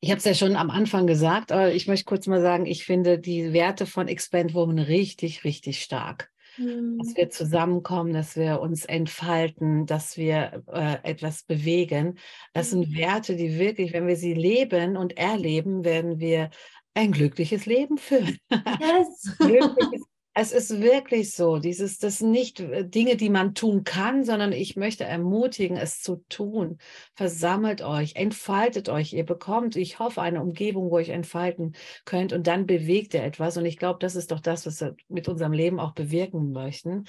Ich 0.00 0.10
habe 0.10 0.18
es 0.18 0.24
ja 0.24 0.34
schon 0.34 0.56
am 0.56 0.70
Anfang 0.70 1.06
gesagt, 1.06 1.52
aber 1.52 1.72
ich 1.72 1.86
möchte 1.88 2.04
kurz 2.04 2.26
mal 2.26 2.40
sagen, 2.40 2.66
ich 2.66 2.84
finde 2.84 3.18
die 3.18 3.52
Werte 3.52 3.86
von 3.86 4.08
Expand 4.08 4.54
Woman 4.54 4.78
richtig, 4.78 5.44
richtig 5.44 5.82
stark. 5.82 6.30
Mhm. 6.58 6.98
Dass 6.98 7.16
wir 7.16 7.30
zusammenkommen, 7.30 8.12
dass 8.12 8.36
wir 8.36 8.60
uns 8.60 8.84
entfalten, 8.84 9.84
dass 9.86 10.16
wir 10.16 10.62
äh, 10.72 10.96
etwas 11.02 11.42
bewegen. 11.42 12.18
Das 12.52 12.72
mhm. 12.72 12.84
sind 12.84 12.96
Werte, 12.96 13.36
die 13.36 13.58
wirklich, 13.58 13.92
wenn 13.92 14.06
wir 14.06 14.16
sie 14.16 14.34
leben 14.34 14.96
und 14.96 15.16
erleben, 15.18 15.84
werden 15.84 16.18
wir 16.18 16.50
ein 16.94 17.12
glückliches 17.12 17.66
Leben 17.66 17.98
führen. 17.98 18.38
Yes. 18.50 19.36
glückliches 19.38 20.05
es 20.38 20.52
ist 20.52 20.82
wirklich 20.82 21.32
so, 21.32 21.58
dieses, 21.58 21.98
das 21.98 22.20
nicht 22.20 22.60
äh, 22.60 22.86
Dinge, 22.86 23.16
die 23.16 23.30
man 23.30 23.54
tun 23.54 23.84
kann, 23.84 24.22
sondern 24.22 24.52
ich 24.52 24.76
möchte 24.76 25.04
ermutigen, 25.04 25.78
es 25.78 26.02
zu 26.02 26.16
tun. 26.28 26.76
Versammelt 27.14 27.80
euch, 27.80 28.16
entfaltet 28.16 28.90
euch. 28.90 29.14
Ihr 29.14 29.24
bekommt, 29.24 29.76
ich 29.76 29.98
hoffe, 29.98 30.20
eine 30.20 30.42
Umgebung, 30.42 30.90
wo 30.90 30.98
ihr 30.98 31.04
euch 31.04 31.08
entfalten 31.08 31.74
könnt 32.04 32.34
und 32.34 32.46
dann 32.46 32.66
bewegt 32.66 33.14
ihr 33.14 33.22
etwas. 33.22 33.56
Und 33.56 33.64
ich 33.64 33.78
glaube, 33.78 33.98
das 33.98 34.14
ist 34.14 34.30
doch 34.30 34.40
das, 34.40 34.66
was 34.66 34.82
wir 34.82 34.94
mit 35.08 35.26
unserem 35.26 35.54
Leben 35.54 35.80
auch 35.80 35.92
bewirken 35.92 36.52
möchten. 36.52 37.04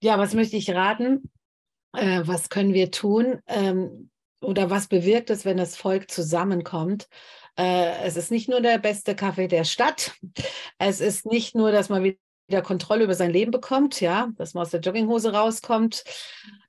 Ja, 0.00 0.18
was 0.18 0.32
möchte 0.32 0.56
ich 0.56 0.70
raten? 0.70 1.30
Äh, 1.94 2.22
was 2.24 2.48
können 2.48 2.72
wir 2.72 2.90
tun? 2.90 3.40
Ähm, 3.48 4.08
oder 4.40 4.70
was 4.70 4.86
bewirkt 4.88 5.28
es, 5.28 5.44
wenn 5.44 5.58
das 5.58 5.76
Volk 5.76 6.10
zusammenkommt? 6.10 7.06
Äh, 7.58 8.02
es 8.04 8.16
ist 8.16 8.30
nicht 8.30 8.48
nur 8.48 8.62
der 8.62 8.78
beste 8.78 9.14
Kaffee 9.14 9.46
der 9.46 9.64
Stadt. 9.64 10.14
Es 10.78 11.02
ist 11.02 11.26
nicht 11.26 11.54
nur, 11.54 11.70
dass 11.70 11.90
man 11.90 12.02
wieder 12.02 12.16
wieder 12.52 12.62
Kontrolle 12.62 13.04
über 13.04 13.14
sein 13.14 13.30
Leben 13.30 13.50
bekommt, 13.50 14.00
ja, 14.00 14.28
dass 14.36 14.54
man 14.54 14.62
aus 14.62 14.70
der 14.70 14.80
Jogginghose 14.80 15.32
rauskommt. 15.32 16.04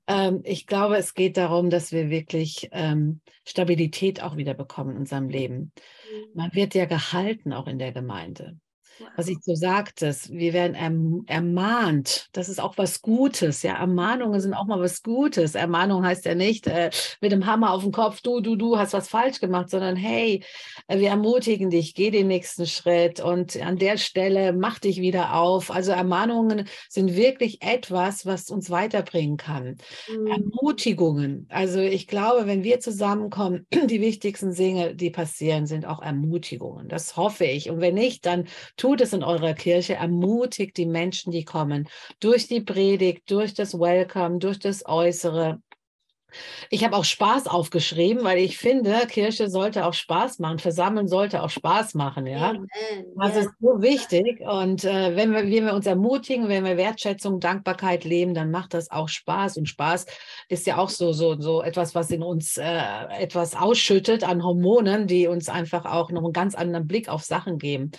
Ähm, 0.06 0.40
ich 0.44 0.66
glaube, 0.66 0.96
es 0.96 1.14
geht 1.14 1.36
darum, 1.36 1.70
dass 1.70 1.92
wir 1.92 2.10
wirklich 2.10 2.68
ähm, 2.72 3.20
Stabilität 3.46 4.22
auch 4.22 4.36
wieder 4.36 4.54
bekommen 4.54 4.92
in 4.92 4.98
unserem 4.98 5.28
Leben. 5.28 5.72
Mhm. 6.10 6.24
Man 6.34 6.54
wird 6.54 6.74
ja 6.74 6.86
gehalten 6.86 7.52
auch 7.52 7.66
in 7.66 7.78
der 7.78 7.92
Gemeinde. 7.92 8.58
Was 9.16 9.28
ich 9.28 9.38
so 9.42 9.54
sagte, 9.54 10.14
wir 10.28 10.52
werden 10.52 10.74
erm 10.74 11.24
ermahnt. 11.26 12.28
Das 12.32 12.48
ist 12.48 12.60
auch 12.60 12.76
was 12.78 13.02
Gutes. 13.02 13.62
Ja, 13.62 13.74
Ermahnungen 13.74 14.40
sind 14.40 14.54
auch 14.54 14.66
mal 14.66 14.80
was 14.80 15.02
Gutes. 15.02 15.54
Ermahnung 15.54 16.04
heißt 16.04 16.24
ja 16.24 16.34
nicht 16.34 16.66
äh, 16.66 16.90
mit 17.20 17.32
dem 17.32 17.46
Hammer 17.46 17.72
auf 17.72 17.82
den 17.82 17.92
Kopf, 17.92 18.20
du, 18.20 18.40
du, 18.40 18.56
du 18.56 18.78
hast 18.78 18.92
was 18.92 19.08
falsch 19.08 19.40
gemacht, 19.40 19.70
sondern 19.70 19.96
hey, 19.96 20.42
äh, 20.88 20.98
wir 20.98 21.10
ermutigen 21.10 21.70
dich, 21.70 21.94
geh 21.94 22.10
den 22.10 22.28
nächsten 22.28 22.66
Schritt 22.66 23.20
und 23.20 23.60
an 23.60 23.78
der 23.78 23.98
Stelle 23.98 24.52
mach 24.52 24.78
dich 24.78 25.00
wieder 25.00 25.34
auf. 25.34 25.70
Also 25.70 25.92
Ermahnungen 25.92 26.68
sind 26.88 27.16
wirklich 27.16 27.62
etwas, 27.62 28.26
was 28.26 28.50
uns 28.50 28.70
weiterbringen 28.70 29.36
kann. 29.36 29.76
Mhm. 30.08 30.26
Ermutigungen. 30.26 31.46
Also 31.50 31.80
ich 31.80 32.06
glaube, 32.06 32.46
wenn 32.46 32.62
wir 32.62 32.80
zusammenkommen, 32.80 33.66
die 33.86 34.00
wichtigsten 34.00 34.54
Dinge, 34.54 34.94
die 34.94 35.10
passieren, 35.10 35.66
sind 35.66 35.86
auch 35.86 36.02
Ermutigungen. 36.02 36.88
Das 36.88 37.16
hoffe 37.16 37.44
ich. 37.44 37.70
Und 37.70 37.80
wenn 37.80 37.94
nicht, 37.94 38.26
dann 38.26 38.46
Tut 38.84 39.00
es 39.00 39.14
in 39.14 39.24
eurer 39.24 39.54
Kirche, 39.54 39.94
ermutigt 39.94 40.76
die 40.76 40.84
Menschen, 40.84 41.32
die 41.32 41.46
kommen, 41.46 41.88
durch 42.20 42.48
die 42.48 42.60
Predigt, 42.60 43.30
durch 43.30 43.54
das 43.54 43.72
Welcome, 43.72 44.40
durch 44.40 44.58
das 44.58 44.84
Äußere. 44.84 45.58
Ich 46.68 46.84
habe 46.84 46.94
auch 46.94 47.04
Spaß 47.04 47.46
aufgeschrieben, 47.46 48.24
weil 48.24 48.36
ich 48.36 48.58
finde, 48.58 49.06
Kirche 49.08 49.48
sollte 49.48 49.86
auch 49.86 49.94
Spaß 49.94 50.38
machen, 50.38 50.58
Versammeln 50.58 51.08
sollte 51.08 51.42
auch 51.42 51.48
Spaß 51.48 51.94
machen, 51.94 52.26
ja. 52.26 52.50
Amen. 52.50 52.66
Das 53.16 53.36
ist 53.36 53.48
so 53.58 53.80
wichtig. 53.80 54.40
Und 54.40 54.84
äh, 54.84 55.16
wenn, 55.16 55.32
wir, 55.32 55.44
wenn 55.44 55.64
wir 55.64 55.72
uns 55.72 55.86
ermutigen, 55.86 56.48
wenn 56.48 56.66
wir 56.66 56.76
Wertschätzung, 56.76 57.40
Dankbarkeit 57.40 58.04
leben, 58.04 58.34
dann 58.34 58.50
macht 58.50 58.74
das 58.74 58.90
auch 58.90 59.08
Spaß. 59.08 59.56
Und 59.56 59.66
Spaß 59.66 60.04
ist 60.50 60.66
ja 60.66 60.76
auch 60.76 60.90
so, 60.90 61.14
so, 61.14 61.40
so 61.40 61.62
etwas, 61.62 61.94
was 61.94 62.10
in 62.10 62.22
uns 62.22 62.58
äh, 62.58 62.82
etwas 63.18 63.56
ausschüttet 63.56 64.28
an 64.28 64.44
Hormonen, 64.44 65.06
die 65.06 65.26
uns 65.26 65.48
einfach 65.48 65.86
auch 65.86 66.10
noch 66.10 66.24
einen 66.24 66.34
ganz 66.34 66.54
anderen 66.54 66.86
Blick 66.86 67.08
auf 67.08 67.22
Sachen 67.22 67.56
geben. 67.56 67.90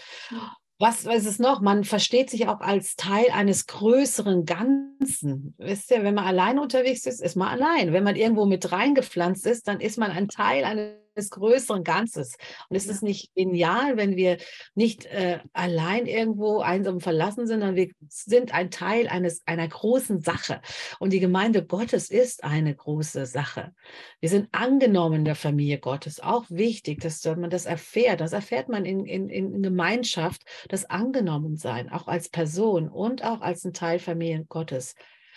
Was, 0.78 1.06
was 1.06 1.20
ist 1.20 1.26
es 1.26 1.40
noch? 1.40 1.62
Man 1.62 1.86
versteht 1.86 2.30
sich 2.30 2.48
auch 2.48 2.60
als 2.60 2.98
Teil 2.98 3.28
eines 3.34 3.66
größeren 3.66 4.46
Ganzen. 4.46 5.56
Wisst 5.58 5.90
ihr, 5.90 6.04
wenn 6.04 6.16
man 6.16 6.26
allein 6.26 6.60
unterwegs 6.60 7.06
ist, 7.06 7.22
ist 7.22 7.38
man 7.38 7.48
allein. 7.48 7.94
Wenn 7.94 8.04
man 8.04 8.18
irgendwo 8.18 8.46
mit 8.46 8.72
reingepflanzt 8.72 9.48
ist, 9.48 9.70
dann 9.70 9.80
ist 9.80 9.98
man 9.98 10.12
ein 10.12 10.28
Teil 10.28 10.66
eines 10.66 11.05
des 11.16 11.30
größeren 11.30 11.84
Ganzes. 11.84 12.38
Und 12.70 12.76
es 12.76 12.86
ja. 12.86 12.92
ist 12.92 13.04
nicht 13.04 13.34
genial, 13.36 13.98
wenn 13.98 14.16
wir 14.16 14.38
nicht 14.74 15.06
äh, 15.06 15.40
allein 15.54 16.06
irgendwo 16.06 16.60
einsam 16.60 17.00
verlassen 17.00 17.48
sind, 17.48 17.60
sondern 17.60 17.76
wir 17.76 17.90
sind 18.08 18.54
ein 18.54 18.72
Teil 18.72 19.08
eines, 19.08 19.42
einer 19.46 19.68
großen 19.68 20.22
Sache. 20.22 20.62
Und 21.00 21.14
die 21.14 21.20
Gemeinde 21.20 21.66
Gottes 21.66 22.10
ist 22.10 22.44
eine 22.44 22.76
große 22.76 23.26
Sache. 23.26 23.74
Wir 24.20 24.30
sind 24.30 24.50
angenommen 24.52 25.26
der 25.26 25.36
Familie 25.36 25.80
Gottes. 25.80 26.20
Auch 26.20 26.46
wichtig, 26.50 27.02
dass 27.02 27.24
man 27.26 27.50
das 27.50 27.66
erfährt. 27.66 28.22
Das 28.22 28.34
erfährt 28.34 28.70
man 28.70 28.86
in, 28.86 29.06
in, 29.06 29.30
in 29.30 29.62
Gemeinschaft, 29.62 30.44
das 30.70 30.86
Angenommensein, 30.86 31.90
auch 31.90 32.08
als 32.08 32.30
Person 32.30 32.90
und 32.90 33.24
auch 33.24 33.42
als 33.42 33.64
ein 33.66 33.74
Teil 33.74 34.00
Familie 34.00 34.46
Gottes. 34.48 34.96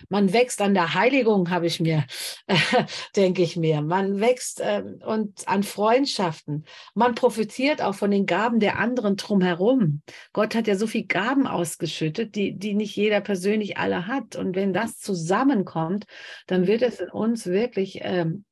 Man 0.09 0.33
wächst 0.33 0.61
an 0.61 0.75
der 0.75 0.95
Heiligung, 0.95 1.51
habe 1.51 1.67
ich 1.67 1.81
mir, 1.81 2.05
denke 3.17 3.43
ich 3.43 3.57
mir. 3.57 3.83
Man 3.83 4.21
wächst 4.21 4.61
äh, 4.61 4.83
und 5.05 5.47
an 5.47 5.63
Freundschaften. 5.63 6.65
Man 6.95 7.15
profitiert 7.15 7.83
auch 7.83 7.95
von 7.95 8.11
den 8.11 8.27
Gaben 8.27 8.61
der 8.61 8.79
anderen 8.79 9.17
drumherum. 9.17 10.03
Gott 10.33 10.55
hat 10.55 10.67
ja 10.67 10.77
so 10.77 10.87
viele 10.87 11.07
Gaben 11.07 11.47
ausgeschüttet, 11.47 12.35
die, 12.35 12.57
die 12.57 12.75
nicht 12.75 12.97
jeder 12.97 13.21
persönlich 13.21 13.77
alle 13.79 14.07
hat. 14.07 14.37
Und 14.37 14.57
wenn 14.57 14.73
das 14.73 14.99
zusammenkommt, 14.99 16.07
dann 16.47 16.67
wird 16.67 16.83
es 16.83 17.01
in 17.01 17.11
uns 17.11 17.47
wirklich 17.47 18.01
ähm, 18.03 18.45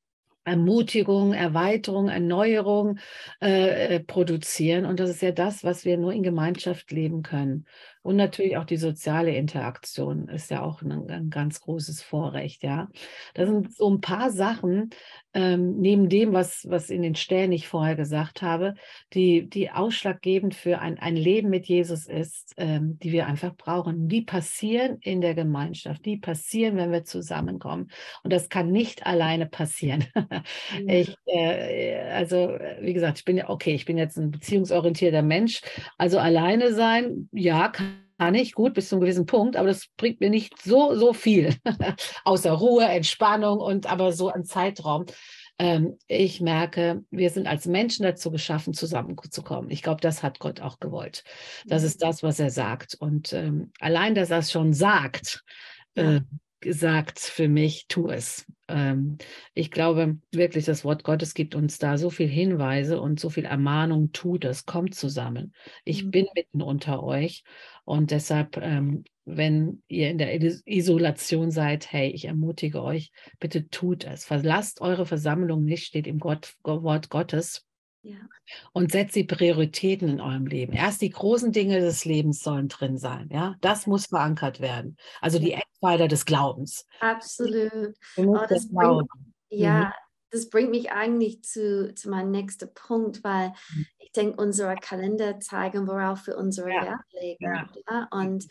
Ermutigung, 0.47 1.33
Erweiterung, 1.33 2.09
Erneuerung 2.09 2.99
äh, 3.43 3.97
äh, 3.97 4.01
produzieren. 4.01 4.87
Und 4.87 5.01
das 5.01 5.11
ist 5.11 5.21
ja 5.21 5.33
das, 5.33 5.65
was 5.65 5.85
wir 5.85 5.99
nur 5.99 6.13
in 6.13 6.23
Gemeinschaft 6.23 6.93
leben 6.93 7.23
können. 7.23 7.67
Und 8.07 8.15
natürlich 8.15 8.57
auch 8.57 8.65
die 8.65 8.77
soziale 8.77 9.35
Interaktion 9.35 10.29
ist 10.29 10.49
ja 10.49 10.63
auch 10.63 10.81
ein, 10.81 11.11
ein 11.11 11.29
ganz 11.29 11.61
großes 11.61 12.03
Vorrecht, 12.03 12.63
ja. 12.63 12.89
Das 13.35 13.49
sind 13.49 13.75
so 13.75 13.91
ein 13.91 14.01
paar 14.01 14.31
Sachen, 14.31 14.91
ähm, 15.35 15.81
neben 15.81 16.09
dem, 16.09 16.33
was, 16.33 16.65
was 16.69 16.89
in 16.89 17.03
den 17.03 17.17
Stellen 17.17 17.51
ich 17.51 17.67
vorher 17.67 17.97
gesagt 17.97 18.43
habe, 18.43 18.75
die, 19.13 19.51
die 19.51 19.73
ausschlaggebend 19.73 20.55
für 20.55 20.79
ein, 20.79 21.01
ein 21.01 21.17
Leben 21.17 21.51
mit 21.51 21.67
Jesus 21.67 22.07
ist, 22.07 22.55
ähm, 22.59 22.97
die 23.03 23.11
wir 23.11 23.27
einfach 23.27 23.57
brauchen. 23.57 24.07
Die 24.09 24.23
passieren 24.23 24.99
in 25.01 25.21
der 25.21 25.35
Gemeinschaft, 25.35 26.07
die 26.07 26.17
passieren, 26.17 26.77
wenn 26.77 26.93
wir 26.93 27.03
zusammenkommen. 27.03 27.91
Und 28.23 28.33
das 28.33 28.49
kann 28.49 28.71
nicht 28.71 29.05
alleine 29.05 29.47
passieren. 29.47 30.05
Ich, 30.87 31.17
äh, 31.27 31.97
also, 32.11 32.59
wie 32.81 32.93
gesagt, 32.93 33.19
ich 33.19 33.25
bin 33.25 33.37
ja, 33.37 33.49
okay, 33.49 33.75
ich 33.75 33.85
bin 33.85 33.99
jetzt 33.99 34.17
ein 34.17 34.31
beziehungsorientierter 34.31 35.23
Mensch. 35.23 35.63
Also 35.99 36.19
alleine 36.19 36.73
sein, 36.73 37.29
ja, 37.33 37.69
kann 37.69 37.96
kann 38.19 38.35
ich, 38.35 38.53
gut, 38.53 38.75
bis 38.75 38.89
zu 38.89 38.97
einem 38.97 39.03
gewissen 39.03 39.27
Punkt, 39.27 39.57
aber 39.57 39.69
das 39.69 39.89
bringt 39.97 40.21
mir 40.21 40.31
nicht 40.31 40.61
so, 40.63 40.95
so 40.95 41.13
viel. 41.13 41.55
Außer 42.25 42.53
Ruhe, 42.53 42.85
Entspannung 42.85 43.59
und 43.59 43.91
aber 43.91 44.13
so 44.13 44.31
ein 44.31 44.45
Zeitraum. 44.45 45.07
Ähm, 45.59 45.99
ich 46.07 46.41
merke, 46.41 47.03
wir 47.11 47.31
sind 47.31 47.47
als 47.47 47.67
Menschen 47.67 48.03
dazu 48.03 48.31
geschaffen, 48.31 48.75
zusammenzukommen. 48.75 49.71
Ich 49.71 49.83
glaube, 49.83 50.01
das 50.01 50.23
hat 50.23 50.39
Gott 50.39 50.61
auch 50.61 50.81
gewollt. 50.81 51.25
Das 51.67 51.83
ist 51.83 52.03
das, 52.03 52.23
was 52.23 52.39
er 52.41 52.51
sagt. 52.51 52.95
Und 52.95 53.33
ähm, 53.33 53.73
allein, 53.81 54.15
dass 54.15 54.31
er 54.31 54.39
es 54.39 54.53
schon 54.53 54.73
sagt, 54.73 55.43
äh, 55.95 56.21
gesagt 56.61 57.21
für 57.21 57.49
mich, 57.49 57.87
tu 57.89 58.09
es. 58.09 58.47
Ähm, 58.69 59.19
ich 59.55 59.71
glaube 59.71 60.19
wirklich, 60.33 60.65
das 60.65 60.85
Wort 60.85 61.05
Gottes 61.05 61.35
gibt 61.35 61.55
uns 61.55 61.79
da 61.79 61.97
so 61.99 62.11
viel 62.11 62.29
Hinweise 62.29 63.01
und 63.01 63.21
so 63.21 63.31
viel 63.31 63.45
Ermahnung, 63.45 64.13
tu 64.13 64.39
das, 64.39 64.67
kommt 64.67 64.95
zusammen. 64.95 65.55
Ich 65.85 66.05
mhm. 66.05 66.11
bin 66.11 66.27
mitten 66.35 66.63
unter 66.63 67.03
euch 67.03 67.45
und 67.87 68.11
deshalb, 68.11 68.57
ähm, 68.57 69.05
wenn 69.25 69.83
ihr 69.87 70.11
in 70.11 70.19
der 70.19 70.35
Isolation 70.67 71.53
seid, 71.53 71.93
hey, 71.93 72.11
ich 72.11 72.25
ermutige 72.25 72.83
euch, 72.83 73.13
bitte 73.39 73.69
tut 73.69 74.05
es. 74.05 74.25
Verlasst 74.25 74.81
eure 74.81 75.07
Versammlung 75.07 75.65
nicht, 75.65 75.87
steht 75.87 76.09
im 76.09 76.19
Gott, 76.19 76.55
Wort 76.65 77.11
Gottes. 77.11 77.65
Ja. 78.03 78.17
Und 78.73 78.91
setzt 78.91 79.15
die 79.15 79.25
Prioritäten 79.25 80.09
in 80.09 80.21
eurem 80.21 80.47
Leben. 80.47 80.73
Erst 80.73 81.01
die 81.01 81.11
großen 81.11 81.53
Dinge 81.53 81.81
des 81.81 82.05
Lebens 82.05 82.41
sollen 82.41 82.69
drin 82.69 82.99
sein. 82.99 83.29
Ja, 83.33 83.55
das 83.61 83.87
muss 83.87 84.07
verankert 84.07 84.61
werden. 84.61 84.97
Also 85.21 85.39
die 85.39 85.53
Eckpfeiler 85.53 86.09
des 86.09 86.25
Glaubens. 86.25 86.87
Absolut. 87.01 87.95
Oh, 88.17 88.39
das 88.49 88.69
bringt, 88.69 89.09
ja, 89.49 89.87
mhm. 89.87 89.93
Das 90.31 90.49
bringt 90.49 90.71
mich 90.71 90.93
eigentlich 90.93 91.43
zu, 91.43 91.95
zu 91.95 92.11
meinem 92.11 92.31
nächsten 92.31 92.73
Punkt, 92.75 93.23
weil 93.25 93.49
mhm. 93.75 93.87
ich 93.99 94.13
denke, 94.13 94.43
unsere 94.43 94.77
Kalender 94.77 95.41
zeigen, 95.41 95.87
worauf 95.87 96.27
wir 96.27 96.37
unsere 96.37 96.71
ja. 96.71 96.83
Wert 96.83 97.13
legen. 97.13 97.45
Ja. 97.45 97.69
Ja? 97.89 98.09
Und 98.11 98.47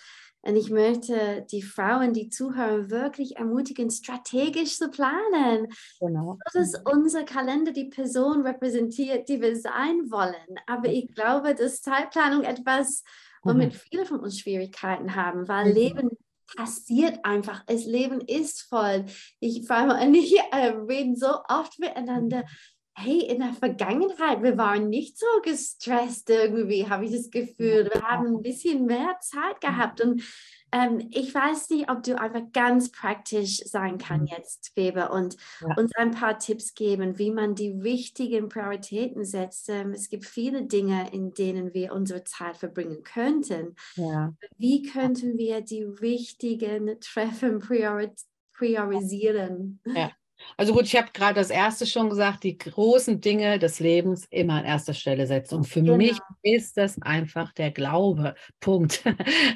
und 0.47 0.57
ich 0.57 0.69
möchte 0.69 1.43
die 1.49 1.63
Frauen, 1.63 2.13
die 2.13 2.29
zuhören, 2.29 2.91
wirklich 2.91 3.37
ermutigen, 3.37 3.89
strategisch 3.89 4.77
zu 4.77 4.89
planen. 4.89 5.73
Genau. 5.99 6.37
So 6.51 6.59
dass 6.59 6.73
unser 6.85 7.23
Kalender 7.23 7.71
die 7.71 7.89
Person 7.89 8.45
repräsentiert, 8.45 9.27
die 9.27 9.41
wir 9.41 9.55
sein 9.55 10.11
wollen. 10.11 10.59
Aber 10.67 10.87
ich 10.87 11.07
glaube, 11.15 11.55
dass 11.55 11.81
Zeitplanung 11.81 12.43
etwas, 12.43 13.03
womit 13.41 13.73
mhm. 13.73 13.77
viele 13.89 14.05
von 14.05 14.19
uns 14.19 14.39
Schwierigkeiten 14.39 15.15
haben, 15.15 15.47
weil. 15.47 15.71
Leben 15.71 16.11
passiert 16.55 17.19
einfach. 17.23 17.63
Das 17.65 17.85
Leben 17.85 18.21
ist 18.21 18.63
voll. 18.63 19.05
Ich 19.39 19.65
vor 19.67 19.77
allem 19.77 20.11
nicht 20.11 20.35
äh, 20.51 20.67
reden 20.67 21.15
so 21.15 21.39
oft 21.47 21.79
miteinander 21.79 22.43
hey, 22.97 23.19
in 23.19 23.39
der 23.39 23.53
Vergangenheit, 23.53 24.41
wir 24.41 24.57
waren 24.57 24.89
nicht 24.89 25.19
so 25.19 25.25
gestresst 25.43 26.29
irgendwie, 26.29 26.87
habe 26.87 27.05
ich 27.05 27.11
das 27.11 27.29
Gefühl. 27.29 27.89
Wir 27.93 28.01
haben 28.01 28.27
ein 28.27 28.41
bisschen 28.41 28.85
mehr 28.85 29.17
Zeit 29.19 29.59
gehabt. 29.59 29.99
Und 29.99 30.23
ähm, 30.71 31.09
ich 31.11 31.35
weiß 31.35 31.69
nicht, 31.71 31.89
ob 31.89 32.03
du 32.03 32.17
einfach 32.17 32.43
ganz 32.53 32.91
praktisch 32.91 33.57
sein 33.65 33.97
kann 33.97 34.21
mhm. 34.21 34.27
jetzt, 34.27 34.71
Weber, 34.75 35.11
und 35.11 35.35
ja. 35.59 35.75
uns 35.75 35.93
ein 35.95 36.11
paar 36.11 36.39
Tipps 36.39 36.73
geben, 36.73 37.17
wie 37.19 37.31
man 37.31 37.53
die 37.53 37.83
wichtigen 37.83 38.47
Prioritäten 38.47 39.25
setzt. 39.25 39.67
Ähm, 39.69 39.91
es 39.91 40.09
gibt 40.09 40.25
viele 40.25 40.63
Dinge, 40.63 41.11
in 41.11 41.33
denen 41.33 41.73
wir 41.73 41.91
unsere 41.91 42.23
Zeit 42.23 42.55
verbringen 42.55 43.03
könnten. 43.03 43.75
Ja. 43.95 44.33
Wie 44.57 44.83
könnten 44.83 45.37
wir 45.37 45.59
die 45.59 45.85
wichtigen 45.99 46.97
Treffen 47.01 47.59
priorisieren? 48.53 49.81
Ja. 49.85 50.11
Also 50.57 50.73
gut, 50.73 50.83
ich 50.83 50.95
habe 50.95 51.09
gerade 51.13 51.35
das 51.35 51.49
erste 51.49 51.85
schon 51.85 52.09
gesagt, 52.09 52.43
die 52.43 52.57
großen 52.57 53.21
Dinge 53.21 53.59
des 53.59 53.79
Lebens 53.79 54.25
immer 54.29 54.55
an 54.55 54.65
erster 54.65 54.93
Stelle 54.93 55.27
setzen. 55.27 55.55
Und 55.55 55.63
für 55.65 55.81
genau. 55.81 55.97
mich 55.97 56.17
ist 56.43 56.77
das 56.77 57.01
einfach 57.01 57.51
der 57.53 57.71
Glaube. 57.71 58.35
Punkt. 58.59 59.03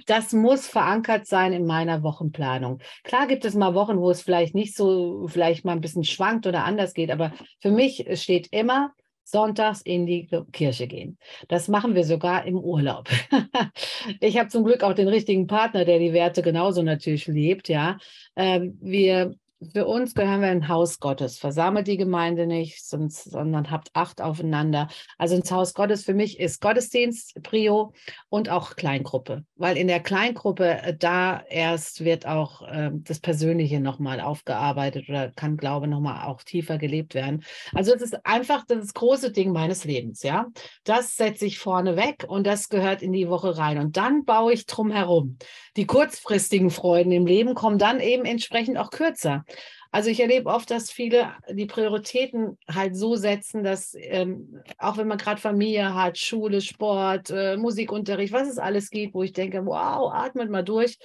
Das 0.05 0.33
muss 0.33 0.67
verankert 0.67 1.25
sein 1.25 1.53
in 1.53 1.65
meiner 1.65 2.03
Wochenplanung. 2.03 2.79
Klar 3.03 3.27
gibt 3.27 3.45
es 3.45 3.55
mal 3.55 3.73
Wochen, 3.73 3.97
wo 3.97 4.09
es 4.11 4.21
vielleicht 4.21 4.55
nicht 4.55 4.75
so, 4.75 5.27
vielleicht 5.27 5.65
mal 5.65 5.73
ein 5.73 5.81
bisschen 5.81 6.03
schwankt 6.03 6.47
oder 6.47 6.63
anders 6.63 6.93
geht, 6.93 7.11
aber 7.11 7.31
für 7.59 7.71
mich 7.71 8.05
steht 8.19 8.47
immer, 8.51 8.93
sonntags 9.29 9.81
in 9.81 10.05
die 10.05 10.27
Kirche 10.51 10.87
gehen. 10.87 11.17
Das 11.47 11.67
machen 11.67 11.95
wir 11.95 12.03
sogar 12.03 12.45
im 12.45 12.57
Urlaub. 12.57 13.09
ich 14.19 14.37
habe 14.37 14.49
zum 14.49 14.63
Glück 14.63 14.83
auch 14.83 14.93
den 14.93 15.07
richtigen 15.07 15.47
Partner, 15.47 15.85
der 15.85 15.99
die 15.99 16.13
Werte 16.13 16.41
genauso 16.41 16.81
natürlich 16.81 17.27
lebt. 17.27 17.69
Ja, 17.69 17.97
ähm, 18.35 18.77
wir 18.81 19.35
für 19.73 19.85
uns 19.85 20.15
gehören 20.15 20.41
wir 20.41 20.47
ein 20.47 20.67
Haus 20.69 20.99
Gottes. 20.99 21.37
Versammelt 21.37 21.87
die 21.87 21.97
Gemeinde 21.97 22.47
nicht, 22.47 22.85
sonst, 22.85 23.25
sondern 23.25 23.69
habt 23.69 23.89
Acht 23.93 24.21
aufeinander. 24.21 24.87
Also 25.17 25.35
ins 25.35 25.51
Haus 25.51 25.73
Gottes 25.73 26.05
für 26.05 26.13
mich 26.13 26.39
ist 26.39 26.61
Gottesdienst 26.61 27.41
Prio 27.43 27.93
und 28.29 28.49
auch 28.49 28.75
Kleingruppe, 28.75 29.43
weil 29.55 29.77
in 29.77 29.87
der 29.87 29.99
Kleingruppe 29.99 30.81
äh, 30.81 30.95
da 30.97 31.41
erst 31.49 32.05
wird 32.05 32.25
auch 32.25 32.61
äh, 32.61 32.91
das 32.93 33.19
Persönliche 33.19 33.81
nochmal 33.81 34.21
aufgearbeitet 34.21 35.09
oder 35.09 35.31
kann 35.31 35.57
Glaube 35.57 35.87
nochmal 35.87 36.27
auch 36.27 36.43
tiefer 36.43 36.77
gelebt 36.77 37.13
werden. 37.13 37.43
Also 37.73 37.93
es 37.93 38.01
ist 38.01 38.25
einfach 38.25 38.65
das 38.65 38.93
große 38.93 39.31
Ding 39.31 39.51
meines 39.51 39.83
Lebens, 39.83 40.23
ja. 40.23 40.47
Das 40.85 41.17
setze 41.17 41.45
ich 41.45 41.59
vorne 41.59 41.97
weg 41.97 42.25
und 42.27 42.47
das 42.47 42.69
gehört 42.69 43.01
in 43.01 43.11
die 43.11 43.27
Woche 43.27 43.57
rein. 43.57 43.77
Und 43.77 43.97
dann 43.97 44.23
baue 44.23 44.53
ich 44.53 44.65
drum 44.65 44.91
herum. 44.91 45.37
Die 45.75 45.85
kurzfristigen 45.85 46.69
Freuden 46.69 47.11
im 47.11 47.25
Leben 47.25 47.55
kommen 47.55 47.77
dann 47.77 47.99
eben 47.99 48.25
entsprechend 48.25 48.77
auch 48.77 48.89
kürzer. 48.89 49.43
Also 49.91 50.09
ich 50.11 50.19
erlebe 50.19 50.49
oft, 50.49 50.69
dass 50.69 50.91
viele 50.91 51.33
die 51.49 51.65
Prioritäten 51.65 52.57
halt 52.71 52.95
so 52.95 53.15
setzen, 53.15 53.63
dass 53.63 53.95
ähm, 53.97 54.61
auch 54.77 54.97
wenn 54.97 55.07
man 55.07 55.17
gerade 55.17 55.41
Familie 55.41 55.95
hat, 55.95 56.17
Schule, 56.17 56.61
Sport, 56.61 57.31
äh, 57.31 57.57
Musikunterricht, 57.57 58.31
was 58.31 58.47
es 58.47 58.59
alles 58.59 58.91
gibt, 58.91 59.15
wo 59.15 59.23
ich 59.23 59.33
denke, 59.33 59.65
wow, 59.65 60.11
atmet 60.13 60.49
mal 60.49 60.63
durch. 60.63 60.97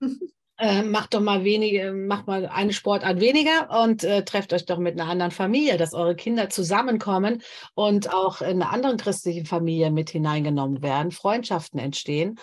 Äh, 0.62 0.82
macht 0.82 1.14
doch 1.14 1.22
mal 1.22 1.42
wenige, 1.42 1.90
macht 1.90 2.26
mal 2.26 2.46
eine 2.46 2.74
Sportart 2.74 3.18
weniger 3.18 3.82
und 3.82 4.04
äh, 4.04 4.26
trefft 4.26 4.52
euch 4.52 4.66
doch 4.66 4.76
mit 4.76 5.00
einer 5.00 5.08
anderen 5.08 5.30
Familie, 5.30 5.78
dass 5.78 5.94
eure 5.94 6.14
Kinder 6.14 6.50
zusammenkommen 6.50 7.40
und 7.72 8.12
auch 8.12 8.42
in 8.42 8.60
einer 8.60 8.70
anderen 8.70 8.98
christlichen 8.98 9.46
Familie 9.46 9.90
mit 9.90 10.10
hineingenommen 10.10 10.82
werden, 10.82 11.12
Freundschaften 11.12 11.80
entstehen. 11.80 12.38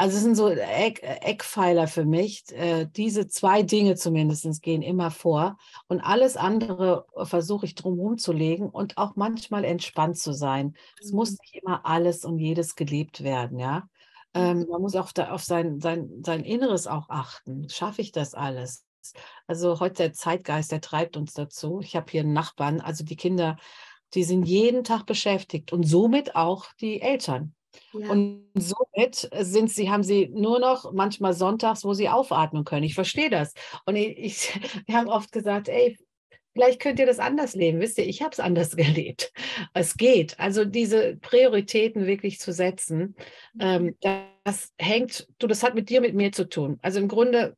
Also 0.00 0.16
es 0.16 0.22
sind 0.22 0.34
so 0.34 0.48
Eck, 0.48 1.02
Eckpfeiler 1.02 1.86
für 1.86 2.06
mich. 2.06 2.44
Äh, 2.52 2.86
diese 2.86 3.28
zwei 3.28 3.62
Dinge 3.62 3.96
zumindest 3.96 4.62
gehen 4.62 4.80
immer 4.80 5.10
vor. 5.10 5.58
Und 5.88 6.00
alles 6.00 6.38
andere 6.38 7.04
versuche 7.24 7.66
ich 7.66 7.74
drumherum 7.74 8.16
zu 8.16 8.32
legen 8.32 8.70
und 8.70 8.96
auch 8.96 9.16
manchmal 9.16 9.62
entspannt 9.62 10.16
zu 10.16 10.32
sein. 10.32 10.74
Es 10.98 11.10
mhm. 11.10 11.16
muss 11.16 11.30
nicht 11.32 11.54
immer 11.54 11.84
alles 11.84 12.24
und 12.24 12.38
jedes 12.38 12.76
gelebt 12.76 13.22
werden, 13.22 13.58
ja. 13.58 13.90
Ähm, 14.32 14.66
man 14.70 14.80
muss 14.80 14.96
auch 14.96 15.12
da, 15.12 15.32
auf 15.32 15.44
sein, 15.44 15.80
sein, 15.80 16.08
sein 16.24 16.44
Inneres 16.44 16.86
auch 16.86 17.10
achten. 17.10 17.68
Schaffe 17.68 18.00
ich 18.00 18.10
das 18.10 18.32
alles? 18.32 18.86
Also 19.46 19.80
heute 19.80 19.96
der 19.96 20.12
Zeitgeist, 20.14 20.72
der 20.72 20.80
treibt 20.80 21.18
uns 21.18 21.34
dazu. 21.34 21.80
Ich 21.82 21.94
habe 21.94 22.10
hier 22.10 22.22
einen 22.22 22.32
Nachbarn, 22.32 22.80
also 22.80 23.04
die 23.04 23.16
Kinder, 23.16 23.58
die 24.14 24.24
sind 24.24 24.44
jeden 24.44 24.82
Tag 24.82 25.04
beschäftigt 25.04 25.74
und 25.74 25.82
somit 25.82 26.36
auch 26.36 26.72
die 26.80 27.02
Eltern. 27.02 27.54
Ja. 27.92 28.10
Und 28.10 28.44
somit 28.54 29.28
sind 29.40 29.70
sie, 29.70 29.90
haben 29.90 30.02
sie 30.02 30.28
nur 30.28 30.58
noch 30.58 30.92
manchmal 30.92 31.32
sonntags, 31.32 31.84
wo 31.84 31.94
sie 31.94 32.08
aufatmen 32.08 32.64
können. 32.64 32.84
Ich 32.84 32.94
verstehe 32.94 33.30
das. 33.30 33.54
Und 33.86 33.96
ich, 33.96 34.18
ich, 34.18 34.60
wir 34.86 34.96
haben 34.96 35.08
oft 35.08 35.32
gesagt, 35.32 35.68
ey, 35.68 35.96
vielleicht 36.52 36.80
könnt 36.80 36.98
ihr 36.98 37.06
das 37.06 37.18
anders 37.18 37.54
leben. 37.54 37.80
Wisst 37.80 37.98
ihr, 37.98 38.06
ich 38.06 38.22
habe 38.22 38.32
es 38.32 38.40
anders 38.40 38.76
gelebt. 38.76 39.32
Es 39.74 39.96
geht. 39.96 40.38
Also 40.38 40.64
diese 40.64 41.16
Prioritäten 41.16 42.06
wirklich 42.06 42.40
zu 42.40 42.52
setzen, 42.52 43.16
ähm, 43.60 43.96
das 44.44 44.72
hängt, 44.78 45.28
du, 45.38 45.46
das 45.46 45.62
hat 45.62 45.74
mit 45.74 45.90
dir, 45.90 46.00
mit 46.00 46.14
mir 46.14 46.32
zu 46.32 46.48
tun. 46.48 46.78
Also 46.82 46.98
im 46.98 47.08
Grunde 47.08 47.56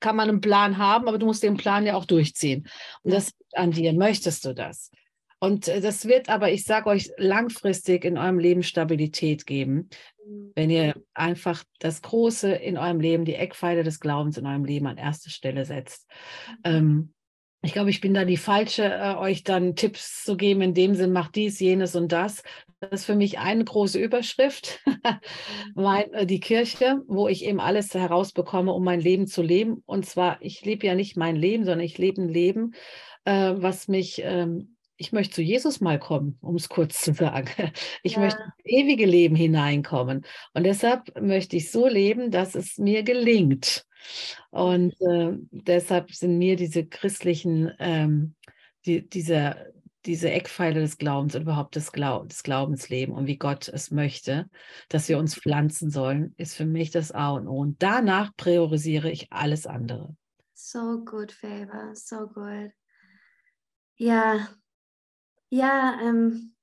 kann 0.00 0.16
man 0.16 0.28
einen 0.28 0.40
Plan 0.40 0.78
haben, 0.78 1.08
aber 1.08 1.18
du 1.18 1.26
musst 1.26 1.42
den 1.42 1.56
Plan 1.56 1.86
ja 1.86 1.94
auch 1.94 2.04
durchziehen. 2.04 2.68
Und 3.02 3.12
das 3.12 3.32
an 3.52 3.70
dir. 3.70 3.92
Möchtest 3.92 4.44
du 4.44 4.54
das? 4.54 4.90
Und 5.38 5.68
äh, 5.68 5.80
das 5.80 6.06
wird 6.06 6.28
aber, 6.28 6.50
ich 6.50 6.64
sage 6.64 6.88
euch, 6.88 7.10
langfristig 7.16 8.04
in 8.04 8.18
eurem 8.18 8.38
Leben 8.38 8.62
Stabilität 8.62 9.46
geben, 9.46 9.88
mhm. 10.26 10.52
wenn 10.54 10.70
ihr 10.70 10.94
einfach 11.14 11.64
das 11.78 12.02
Große 12.02 12.52
in 12.52 12.78
eurem 12.78 13.00
Leben, 13.00 13.24
die 13.24 13.34
Eckpfeile 13.34 13.82
des 13.82 14.00
Glaubens 14.00 14.38
in 14.38 14.46
eurem 14.46 14.64
Leben 14.64 14.86
an 14.86 14.96
erste 14.96 15.30
Stelle 15.30 15.64
setzt. 15.64 16.08
Mhm. 16.64 16.64
Ähm, 16.64 17.12
ich 17.62 17.72
glaube, 17.72 17.90
ich 17.90 18.00
bin 18.00 18.14
da 18.14 18.24
die 18.24 18.36
falsche, 18.36 18.84
äh, 18.84 19.16
euch 19.16 19.42
dann 19.42 19.74
Tipps 19.74 20.22
zu 20.22 20.36
geben, 20.36 20.62
in 20.62 20.74
dem 20.74 20.94
Sinn, 20.94 21.12
macht 21.12 21.34
dies, 21.34 21.58
jenes 21.58 21.96
und 21.96 22.12
das. 22.12 22.42
Das 22.78 22.92
ist 22.92 23.04
für 23.06 23.16
mich 23.16 23.38
eine 23.38 23.64
große 23.64 23.98
Überschrift, 23.98 24.80
mhm. 24.86 24.92
mein, 25.74 26.12
äh, 26.12 26.26
die 26.26 26.40
Kirche, 26.40 27.02
wo 27.08 27.28
ich 27.28 27.44
eben 27.44 27.60
alles 27.60 27.92
herausbekomme, 27.92 28.72
um 28.72 28.84
mein 28.84 29.00
Leben 29.00 29.26
zu 29.26 29.42
leben. 29.42 29.82
Und 29.84 30.06
zwar, 30.06 30.38
ich 30.40 30.64
lebe 30.64 30.86
ja 30.86 30.94
nicht 30.94 31.16
mein 31.16 31.36
Leben, 31.36 31.64
sondern 31.64 31.84
ich 31.84 31.98
lebe 31.98 32.22
ein 32.22 32.28
Leben, 32.28 32.72
äh, 33.24 33.54
was 33.56 33.88
mich 33.88 34.20
ähm, 34.22 34.75
ich 34.96 35.12
möchte 35.12 35.34
zu 35.34 35.42
Jesus 35.42 35.80
mal 35.80 35.98
kommen, 35.98 36.38
um 36.40 36.56
es 36.56 36.68
kurz 36.68 37.00
zu 37.00 37.12
sagen. 37.12 37.48
Ich 38.02 38.12
ja. 38.14 38.20
möchte 38.20 38.40
ins 38.42 38.64
ewige 38.64 39.06
Leben 39.06 39.36
hineinkommen. 39.36 40.24
Und 40.54 40.64
deshalb 40.64 41.20
möchte 41.20 41.56
ich 41.56 41.70
so 41.70 41.86
leben, 41.86 42.30
dass 42.30 42.54
es 42.54 42.78
mir 42.78 43.02
gelingt. 43.02 43.86
Und 44.50 44.94
äh, 45.00 45.32
deshalb 45.50 46.12
sind 46.12 46.38
mir 46.38 46.56
diese 46.56 46.86
christlichen, 46.86 47.72
ähm, 47.78 48.34
die, 48.86 49.08
diese, 49.08 49.72
diese 50.06 50.30
Eckpfeile 50.30 50.80
des 50.80 50.98
Glaubens 50.98 51.34
und 51.34 51.42
überhaupt 51.42 51.74
des, 51.74 51.90
Glaub 51.92 52.28
des 52.28 52.42
Glaubensleben 52.42 53.14
und 53.14 53.26
wie 53.26 53.38
Gott 53.38 53.68
es 53.68 53.90
möchte, 53.90 54.48
dass 54.88 55.08
wir 55.08 55.18
uns 55.18 55.34
pflanzen 55.34 55.90
sollen, 55.90 56.34
ist 56.36 56.54
für 56.54 56.66
mich 56.66 56.90
das 56.90 57.12
A 57.12 57.30
und 57.30 57.48
O. 57.48 57.58
Und 57.58 57.82
danach 57.82 58.34
priorisiere 58.36 59.10
ich 59.10 59.32
alles 59.32 59.66
andere. 59.66 60.16
So 60.54 61.04
good, 61.04 61.32
Faber, 61.32 61.90
so 61.94 62.28
good. 62.28 62.70
Ja, 63.96 64.48
ja, 65.50 65.98
ähm, 66.02 66.54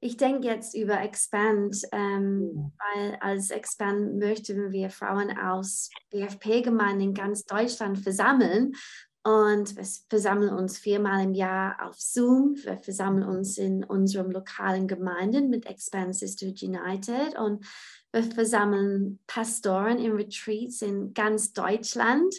ich 0.00 0.18
denke 0.18 0.46
jetzt 0.46 0.74
über 0.74 1.00
Expand, 1.00 1.80
ähm, 1.92 2.72
weil 2.78 3.16
als 3.20 3.50
Expand 3.50 4.18
möchten 4.18 4.70
wir 4.70 4.90
Frauen 4.90 5.36
aus 5.38 5.88
BFP-Gemeinden 6.10 7.00
in 7.00 7.14
ganz 7.14 7.46
Deutschland 7.46 7.98
versammeln. 7.98 8.74
Und 9.26 9.76
wir 9.76 9.84
versammeln 10.10 10.50
uns 10.50 10.76
viermal 10.76 11.24
im 11.24 11.32
Jahr 11.32 11.76
auf 11.80 11.98
Zoom. 11.98 12.56
Wir 12.62 12.76
versammeln 12.76 13.26
uns 13.26 13.56
in 13.56 13.82
unserem 13.82 14.30
lokalen 14.30 14.86
Gemeinden 14.86 15.48
mit 15.48 15.64
Expand 15.64 16.14
Sisters 16.14 16.62
United. 16.62 17.38
Und 17.38 17.64
wir 18.12 18.22
versammeln 18.22 19.18
Pastoren 19.26 19.98
in 19.98 20.12
Retreats 20.12 20.82
in 20.82 21.14
ganz 21.14 21.54
Deutschland. 21.54 22.34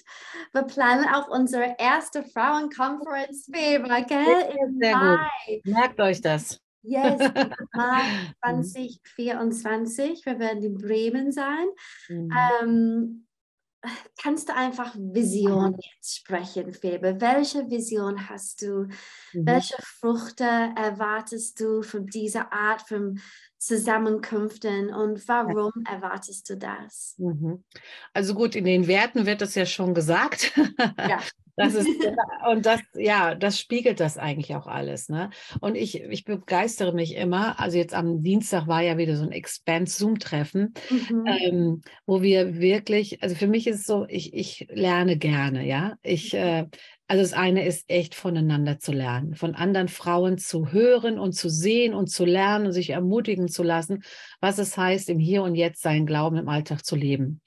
Wir 0.53 0.61
planen 0.61 1.05
auch 1.11 1.27
unsere 1.27 1.75
erste 1.79 2.21
Frauenkonferenz 2.21 3.47
Weber, 3.49 4.03
gell? 4.03 4.55
Im 4.67 4.79
Sehr 4.79 4.95
Mai. 4.95 5.27
Gut. 5.47 5.73
Merkt 5.73 5.99
euch 5.99 6.21
das. 6.21 6.61
Yes, 6.83 7.19
Mai 7.73 8.01
2024. 8.45 10.23
Wir 10.23 10.37
werden 10.37 10.63
in 10.63 10.77
Bremen 10.77 11.31
sein. 11.31 11.65
Mhm. 12.09 12.29
Ähm, 12.61 13.25
kannst 14.21 14.49
du 14.49 14.55
einfach 14.55 14.95
Vision 14.95 15.77
jetzt 15.79 16.17
sprechen, 16.17 16.73
Febe? 16.73 17.19
Welche 17.19 17.69
Vision 17.69 18.29
hast 18.29 18.61
du? 18.61 18.87
Mhm. 19.33 19.45
Welche 19.45 19.75
Früchte 19.79 20.43
erwartest 20.43 21.59
du 21.59 21.81
von 21.81 22.05
dieser 22.05 22.51
Art 22.51 22.81
von 22.81 23.19
Zusammenkünften 23.57 24.93
und 24.93 25.27
warum 25.27 25.71
erwartest 25.89 26.49
du 26.49 26.57
das? 26.57 27.15
Mhm. 27.17 27.63
Also 28.13 28.35
gut, 28.35 28.55
in 28.55 28.65
den 28.65 28.87
Werten 28.87 29.25
wird 29.25 29.41
das 29.41 29.55
ja 29.55 29.65
schon 29.65 29.93
gesagt. 29.93 30.53
Ja. 30.97 31.19
Das 31.55 31.73
ist, 31.73 31.87
und 32.51 32.65
das, 32.65 32.81
ja, 32.95 33.35
das 33.35 33.59
spiegelt 33.59 33.99
das 33.99 34.17
eigentlich 34.17 34.55
auch 34.55 34.67
alles. 34.67 35.09
Ne? 35.09 35.29
Und 35.61 35.75
ich, 35.75 36.01
ich 36.01 36.25
begeistere 36.25 36.93
mich 36.93 37.15
immer. 37.15 37.59
Also 37.59 37.77
jetzt 37.77 37.93
am 37.93 38.21
Dienstag 38.21 38.67
war 38.67 38.81
ja 38.81 38.97
wieder 38.97 39.15
so 39.15 39.23
ein 39.23 39.31
Expand-Zoom-Treffen, 39.31 40.73
mhm. 40.89 41.25
ähm, 41.25 41.81
wo 42.05 42.21
wir 42.21 42.59
wirklich, 42.59 43.23
also 43.23 43.35
für 43.35 43.47
mich 43.47 43.67
ist 43.67 43.81
es 43.81 43.85
so, 43.85 44.05
ich, 44.07 44.33
ich 44.33 44.67
lerne 44.69 45.17
gerne, 45.17 45.65
ja. 45.65 45.95
Ich, 46.03 46.33
mhm. 46.33 46.39
äh, 46.39 46.67
also 47.07 47.21
das 47.21 47.33
eine 47.33 47.65
ist 47.65 47.85
echt 47.87 48.15
voneinander 48.15 48.79
zu 48.79 48.91
lernen, 48.91 49.35
von 49.35 49.53
anderen 49.53 49.89
Frauen 49.89 50.39
zu 50.39 50.71
hören 50.71 51.19
und 51.19 51.33
zu 51.33 51.49
sehen 51.49 51.93
und 51.93 52.07
zu 52.07 52.25
lernen 52.25 52.67
und 52.67 52.71
sich 52.71 52.89
ermutigen 52.89 53.47
zu 53.47 53.61
lassen, 53.61 54.03
was 54.41 54.57
es 54.57 54.75
heißt, 54.75 55.09
im 55.09 55.19
Hier 55.19 55.43
und 55.43 55.53
Jetzt 55.53 55.83
seinen 55.83 56.07
Glauben 56.07 56.37
im 56.37 56.49
Alltag 56.49 56.83
zu 56.83 56.95
leben. 56.95 57.41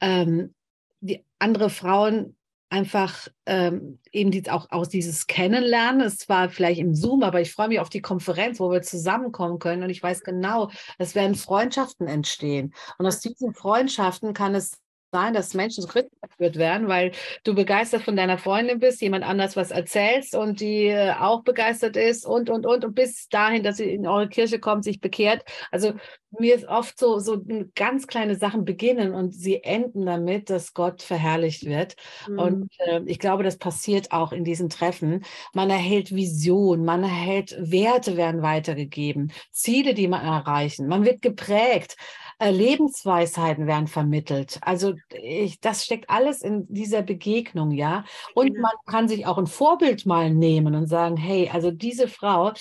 Ähm, 0.00 0.54
die 1.00 1.24
andere 1.38 1.70
Frauen 1.70 2.36
einfach 2.70 3.28
ähm, 3.46 3.98
eben 4.12 4.30
die, 4.30 4.48
auch 4.50 4.70
aus 4.70 4.88
dieses 4.88 5.26
Kennenlernen. 5.26 6.02
Es 6.02 6.28
war 6.28 6.50
vielleicht 6.50 6.80
im 6.80 6.94
Zoom, 6.94 7.22
aber 7.22 7.40
ich 7.40 7.52
freue 7.52 7.68
mich 7.68 7.80
auf 7.80 7.88
die 7.88 8.02
Konferenz, 8.02 8.60
wo 8.60 8.70
wir 8.70 8.82
zusammenkommen 8.82 9.58
können. 9.58 9.82
Und 9.82 9.90
ich 9.90 10.02
weiß 10.02 10.22
genau, 10.22 10.70
es 10.98 11.14
werden 11.14 11.34
Freundschaften 11.34 12.06
entstehen. 12.06 12.74
Und 12.98 13.06
aus 13.06 13.20
diesen 13.20 13.54
Freundschaften 13.54 14.34
kann 14.34 14.54
es 14.54 14.78
sein, 15.12 15.34
dass 15.34 15.54
Menschen 15.54 15.82
so 15.82 15.88
kritisch 15.88 16.10
geführt 16.20 16.56
werden, 16.56 16.88
weil 16.88 17.12
du 17.44 17.54
begeistert 17.54 18.02
von 18.02 18.16
deiner 18.16 18.38
Freundin 18.38 18.78
bist, 18.78 19.00
jemand 19.00 19.24
anders 19.24 19.56
was 19.56 19.70
erzählst 19.70 20.34
und 20.34 20.60
die 20.60 20.86
äh, 20.86 21.12
auch 21.12 21.42
begeistert 21.42 21.96
ist 21.96 22.26
und, 22.26 22.50
und, 22.50 22.66
und, 22.66 22.84
und 22.84 22.94
bis 22.94 23.28
dahin, 23.28 23.62
dass 23.62 23.78
sie 23.78 23.90
in 23.90 24.06
eure 24.06 24.28
Kirche 24.28 24.58
kommt, 24.58 24.84
sich 24.84 25.00
bekehrt. 25.00 25.44
Also 25.70 25.94
mir 26.38 26.54
ist 26.54 26.66
oft 26.66 26.98
so, 26.98 27.18
so 27.18 27.42
ganz 27.74 28.06
kleine 28.06 28.36
Sachen 28.36 28.64
beginnen 28.64 29.14
und 29.14 29.34
sie 29.34 29.62
enden 29.64 30.04
damit, 30.04 30.50
dass 30.50 30.74
Gott 30.74 31.02
verherrlicht 31.02 31.64
wird. 31.64 31.96
Mhm. 32.28 32.38
Und 32.38 32.72
äh, 32.80 33.00
ich 33.06 33.18
glaube, 33.18 33.44
das 33.44 33.56
passiert 33.56 34.12
auch 34.12 34.32
in 34.32 34.44
diesen 34.44 34.68
Treffen. 34.68 35.24
Man 35.54 35.70
erhält 35.70 36.14
Vision, 36.14 36.84
man 36.84 37.02
erhält 37.02 37.56
Werte 37.58 38.16
werden 38.16 38.42
weitergegeben, 38.42 39.32
Ziele, 39.52 39.94
die 39.94 40.08
man 40.08 40.24
erreichen. 40.24 40.86
Man 40.86 41.04
wird 41.04 41.22
geprägt. 41.22 41.96
Äh, 42.40 42.52
Lebensweisheiten 42.52 43.66
werden 43.66 43.88
vermittelt. 43.88 44.58
Also 44.60 44.94
ich, 45.10 45.58
das 45.58 45.84
steckt 45.84 46.08
alles 46.08 46.42
in 46.42 46.66
dieser 46.68 47.02
Begegnung, 47.02 47.72
ja. 47.72 48.04
Und 48.34 48.54
genau. 48.54 48.62
man 48.62 48.72
kann 48.86 49.08
sich 49.08 49.26
auch 49.26 49.38
ein 49.38 49.48
Vorbild 49.48 50.06
mal 50.06 50.32
nehmen 50.32 50.76
und 50.76 50.86
sagen, 50.86 51.16
hey, 51.16 51.50
also 51.52 51.72
diese 51.72 52.06
Frau, 52.06 52.52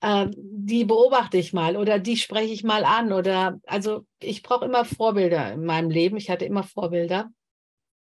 äh, 0.00 0.26
die 0.32 0.86
beobachte 0.86 1.36
ich 1.36 1.52
mal 1.52 1.76
oder 1.76 1.98
die 1.98 2.16
spreche 2.16 2.52
ich 2.52 2.64
mal 2.64 2.84
an 2.86 3.12
oder 3.12 3.58
also 3.66 4.06
ich 4.20 4.42
brauche 4.42 4.64
immer 4.64 4.86
Vorbilder 4.86 5.52
in 5.52 5.66
meinem 5.66 5.90
Leben. 5.90 6.16
Ich 6.16 6.30
hatte 6.30 6.46
immer 6.46 6.62
Vorbilder 6.62 7.28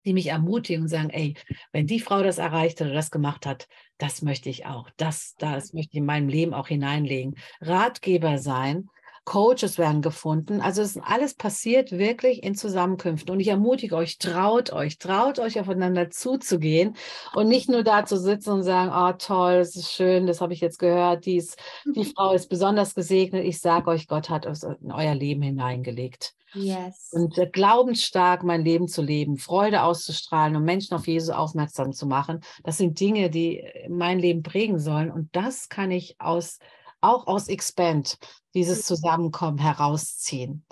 die 0.06 0.14
mich 0.14 0.28
ermutigen 0.28 0.84
und 0.84 0.88
sagen, 0.88 1.10
ey, 1.10 1.34
wenn 1.72 1.88
die 1.88 2.00
Frau 2.00 2.22
das 2.22 2.38
erreicht 2.38 2.80
hat 2.80 2.88
oder 2.88 2.96
das 2.96 3.10
gemacht 3.10 3.48
hat, 3.48 3.68
das 3.98 4.22
möchte 4.22 4.50
ich 4.50 4.66
auch. 4.68 4.90
Das, 4.98 5.34
das 5.40 5.74
möchte 5.74 5.94
ich 5.94 5.98
in 5.98 6.06
meinem 6.06 6.30
Leben 6.30 6.54
auch 6.54 6.68
hineinlegen. 6.68 7.36
Ratgeber 7.60 8.38
sein, 8.38 8.88
Coaches 9.26 9.80
werden 9.80 10.04
gefunden. 10.04 10.62
Also 10.62 10.84
es 10.84 10.96
ist 10.96 11.04
alles 11.04 11.34
passiert 11.34 11.92
wirklich 11.92 12.44
in 12.44 12.56
Zusammenkünften. 12.56 13.32
Und 13.34 13.40
ich 13.40 13.48
ermutige 13.48 13.96
euch, 13.96 14.20
traut 14.20 14.72
euch, 14.72 15.00
traut 15.00 15.40
euch 15.40 15.60
aufeinander 15.60 16.12
zuzugehen 16.12 16.96
und 17.34 17.48
nicht 17.48 17.68
nur 17.68 17.84
da 17.84 18.06
zu 18.06 18.18
sitzen 18.18 18.52
und 18.52 18.64
sagen, 18.64 18.92
oh 18.96 19.18
toll, 19.18 19.58
das 19.58 19.76
ist 19.76 19.92
schön, 19.92 20.28
das 20.28 20.42
habe 20.42 20.54
ich 20.54 20.62
jetzt 20.62 20.78
gehört, 20.78 21.26
dies, 21.26 21.56
die 21.96 22.06
Frau 22.06 22.34
ist 22.34 22.50
besonders 22.50 22.94
gesegnet. 22.94 23.46
Ich 23.46 23.60
sage 23.60 23.90
euch, 23.90 24.08
Gott 24.08 24.30
hat 24.30 24.46
es 24.46 24.64
in 24.64 24.92
euer 24.92 25.16
Leben 25.16 25.42
hineingelegt. 25.42 26.36
Yes. 26.54 27.10
Und 27.12 27.38
äh, 27.38 27.48
glaubensstark 27.48 28.44
mein 28.44 28.64
Leben 28.64 28.88
zu 28.88 29.02
leben, 29.02 29.38
Freude 29.38 29.84
auszustrahlen 29.84 30.56
und 30.56 30.64
Menschen 30.64 30.96
auf 30.96 31.08
Jesus 31.08 31.30
aufmerksam 31.30 31.92
zu 31.92 32.06
machen, 32.06 32.42
das 32.64 32.78
sind 32.78 33.00
Dinge, 33.00 33.30
die 33.30 33.64
mein 33.90 34.20
Leben 34.20 34.44
prägen 34.44 34.80
sollen. 34.80 35.12
Und 35.12 35.36
das 35.36 35.68
kann 35.68 35.92
ich 35.92 36.16
aus 36.20 36.60
auch 37.06 37.28
aus 37.28 37.48
Expand 37.48 38.18
dieses 38.54 38.86
Zusammenkommen 38.86 39.58
herausziehen. 39.58 40.66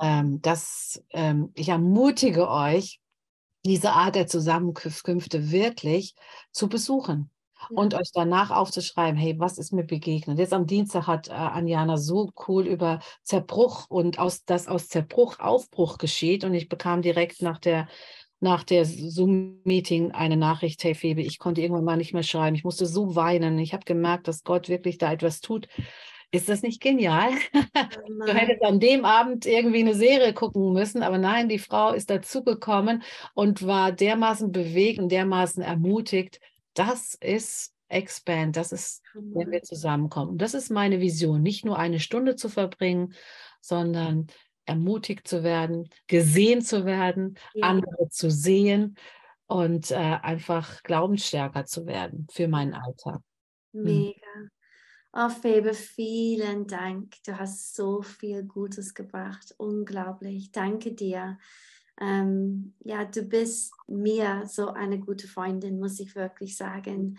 Ähm, 0.00 0.40
das, 0.42 1.02
ähm, 1.10 1.50
ich 1.54 1.68
ermutige 1.68 2.48
euch, 2.48 3.00
diese 3.64 3.92
Art 3.92 4.14
der 4.14 4.26
Zusammenkünfte 4.26 5.50
wirklich 5.50 6.14
zu 6.52 6.68
besuchen 6.68 7.30
und 7.68 7.94
euch 7.94 8.10
danach 8.12 8.50
aufzuschreiben, 8.50 9.18
hey, 9.18 9.38
was 9.38 9.58
ist 9.58 9.72
mir 9.72 9.84
begegnet? 9.84 10.38
Jetzt 10.38 10.52
am 10.52 10.66
Dienstag 10.66 11.06
hat 11.06 11.28
äh, 11.28 11.32
Anjana 11.32 11.98
so 11.98 12.30
cool 12.48 12.66
über 12.66 13.00
Zerbruch 13.22 13.86
und 13.88 14.18
aus, 14.18 14.44
dass 14.44 14.66
aus 14.66 14.88
Zerbruch 14.88 15.38
Aufbruch 15.38 15.98
geschieht 15.98 16.44
und 16.44 16.54
ich 16.54 16.68
bekam 16.68 17.02
direkt 17.02 17.42
nach 17.42 17.58
der 17.58 17.88
nach 18.40 18.64
der 18.64 18.84
Zoom-Meeting 18.86 20.12
eine 20.12 20.36
Nachricht, 20.36 20.82
hey 20.82 20.94
Febe, 20.94 21.20
ich 21.20 21.38
konnte 21.38 21.60
irgendwann 21.60 21.84
mal 21.84 21.96
nicht 21.96 22.14
mehr 22.14 22.22
schreiben. 22.22 22.56
Ich 22.56 22.64
musste 22.64 22.86
so 22.86 23.14
weinen. 23.14 23.58
Ich 23.58 23.74
habe 23.74 23.84
gemerkt, 23.84 24.28
dass 24.28 24.44
Gott 24.44 24.68
wirklich 24.68 24.98
da 24.98 25.12
etwas 25.12 25.40
tut. 25.40 25.68
Ist 26.32 26.48
das 26.48 26.62
nicht 26.62 26.80
genial? 26.80 27.30
Oh 27.64 28.26
du 28.26 28.32
hättest 28.34 28.62
an 28.62 28.78
dem 28.78 29.04
Abend 29.04 29.46
irgendwie 29.46 29.80
eine 29.80 29.94
Serie 29.94 30.32
gucken 30.32 30.72
müssen, 30.72 31.02
aber 31.02 31.18
nein, 31.18 31.48
die 31.48 31.58
Frau 31.58 31.92
ist 31.92 32.10
dazugekommen 32.10 33.02
und 33.34 33.66
war 33.66 33.92
dermaßen 33.92 34.52
bewegt 34.52 35.00
und 35.00 35.10
dermaßen 35.10 35.62
ermutigt. 35.62 36.40
Das 36.74 37.14
ist 37.14 37.74
Expand, 37.88 38.56
das 38.56 38.70
ist, 38.70 39.02
wenn 39.14 39.50
wir 39.50 39.62
zusammenkommen. 39.62 40.32
Und 40.32 40.38
das 40.42 40.54
ist 40.54 40.70
meine 40.70 41.00
Vision, 41.00 41.42
nicht 41.42 41.64
nur 41.64 41.78
eine 41.78 41.98
Stunde 41.98 42.36
zu 42.36 42.48
verbringen, 42.48 43.14
sondern 43.60 44.28
ermutigt 44.70 45.28
zu 45.28 45.42
werden, 45.42 45.88
gesehen 46.06 46.62
zu 46.62 46.86
werden, 46.86 47.36
ja. 47.54 47.68
andere 47.68 48.08
zu 48.08 48.30
sehen 48.30 48.96
und 49.46 49.90
äh, 49.90 49.96
einfach 49.96 50.82
glaubensstärker 50.82 51.66
zu 51.66 51.86
werden 51.86 52.26
für 52.30 52.48
meinen 52.48 52.72
Alltag. 52.72 53.20
Hm. 53.72 53.82
Mega. 53.82 54.26
Oh, 55.12 55.28
Febe, 55.28 55.74
vielen 55.74 56.68
Dank. 56.68 57.14
Du 57.26 57.36
hast 57.36 57.74
so 57.74 58.00
viel 58.00 58.44
Gutes 58.44 58.94
gebracht. 58.94 59.54
Unglaublich. 59.58 60.52
Danke 60.52 60.92
dir. 60.92 61.36
Ähm, 62.00 62.74
ja, 62.84 63.04
du 63.04 63.22
bist 63.22 63.74
mir 63.88 64.44
so 64.46 64.68
eine 64.68 65.00
gute 65.00 65.26
Freundin, 65.26 65.80
muss 65.80 65.98
ich 65.98 66.14
wirklich 66.14 66.56
sagen. 66.56 67.18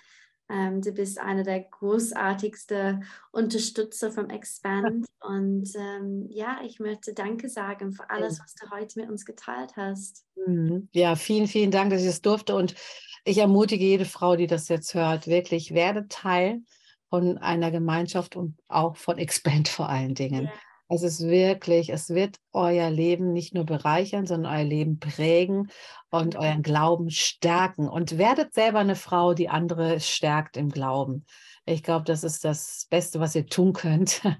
Ähm, 0.51 0.81
du 0.81 0.91
bist 0.91 1.19
einer 1.19 1.43
der 1.43 1.61
großartigsten 1.61 3.05
Unterstützer 3.31 4.11
vom 4.11 4.29
Expand. 4.29 5.05
Und 5.21 5.71
ähm, 5.75 6.27
ja, 6.29 6.59
ich 6.65 6.79
möchte 6.79 7.13
Danke 7.13 7.47
sagen 7.47 7.93
für 7.93 8.09
alles, 8.09 8.39
was 8.39 8.55
du 8.55 8.69
heute 8.69 8.99
mit 8.99 9.09
uns 9.09 9.25
geteilt 9.25 9.75
hast. 9.77 10.25
Mhm. 10.45 10.89
Ja, 10.91 11.15
vielen, 11.15 11.47
vielen 11.47 11.71
Dank, 11.71 11.91
dass 11.91 12.01
ich 12.01 12.07
es 12.07 12.21
durfte. 12.21 12.55
Und 12.55 12.75
ich 13.23 13.37
ermutige 13.37 13.85
jede 13.85 14.05
Frau, 14.05 14.35
die 14.35 14.47
das 14.47 14.67
jetzt 14.67 14.93
hört, 14.93 15.27
wirklich, 15.27 15.73
werde 15.73 16.07
Teil 16.07 16.61
von 17.09 17.37
einer 17.37 17.71
Gemeinschaft 17.71 18.35
und 18.35 18.57
auch 18.67 18.95
von 18.95 19.17
Expand 19.17 19.69
vor 19.69 19.89
allen 19.89 20.15
Dingen. 20.15 20.45
Ja. 20.45 20.51
Es 20.93 21.03
ist 21.03 21.21
wirklich, 21.21 21.87
es 21.87 22.09
wird 22.09 22.35
euer 22.51 22.89
Leben 22.89 23.31
nicht 23.31 23.53
nur 23.53 23.65
bereichern, 23.65 24.25
sondern 24.25 24.53
euer 24.53 24.65
Leben 24.65 24.99
prägen 24.99 25.71
und 26.09 26.35
euren 26.35 26.63
Glauben 26.63 27.09
stärken. 27.09 27.87
Und 27.87 28.17
werdet 28.17 28.53
selber 28.53 28.79
eine 28.79 28.97
Frau, 28.97 29.33
die 29.33 29.47
andere 29.47 30.01
stärkt 30.01 30.57
im 30.57 30.67
Glauben. 30.67 31.25
Ich 31.65 31.81
glaube, 31.81 32.03
das 32.03 32.25
ist 32.25 32.43
das 32.43 32.87
Beste, 32.89 33.21
was 33.21 33.35
ihr 33.35 33.47
tun 33.47 33.73
könnt. 33.73 34.21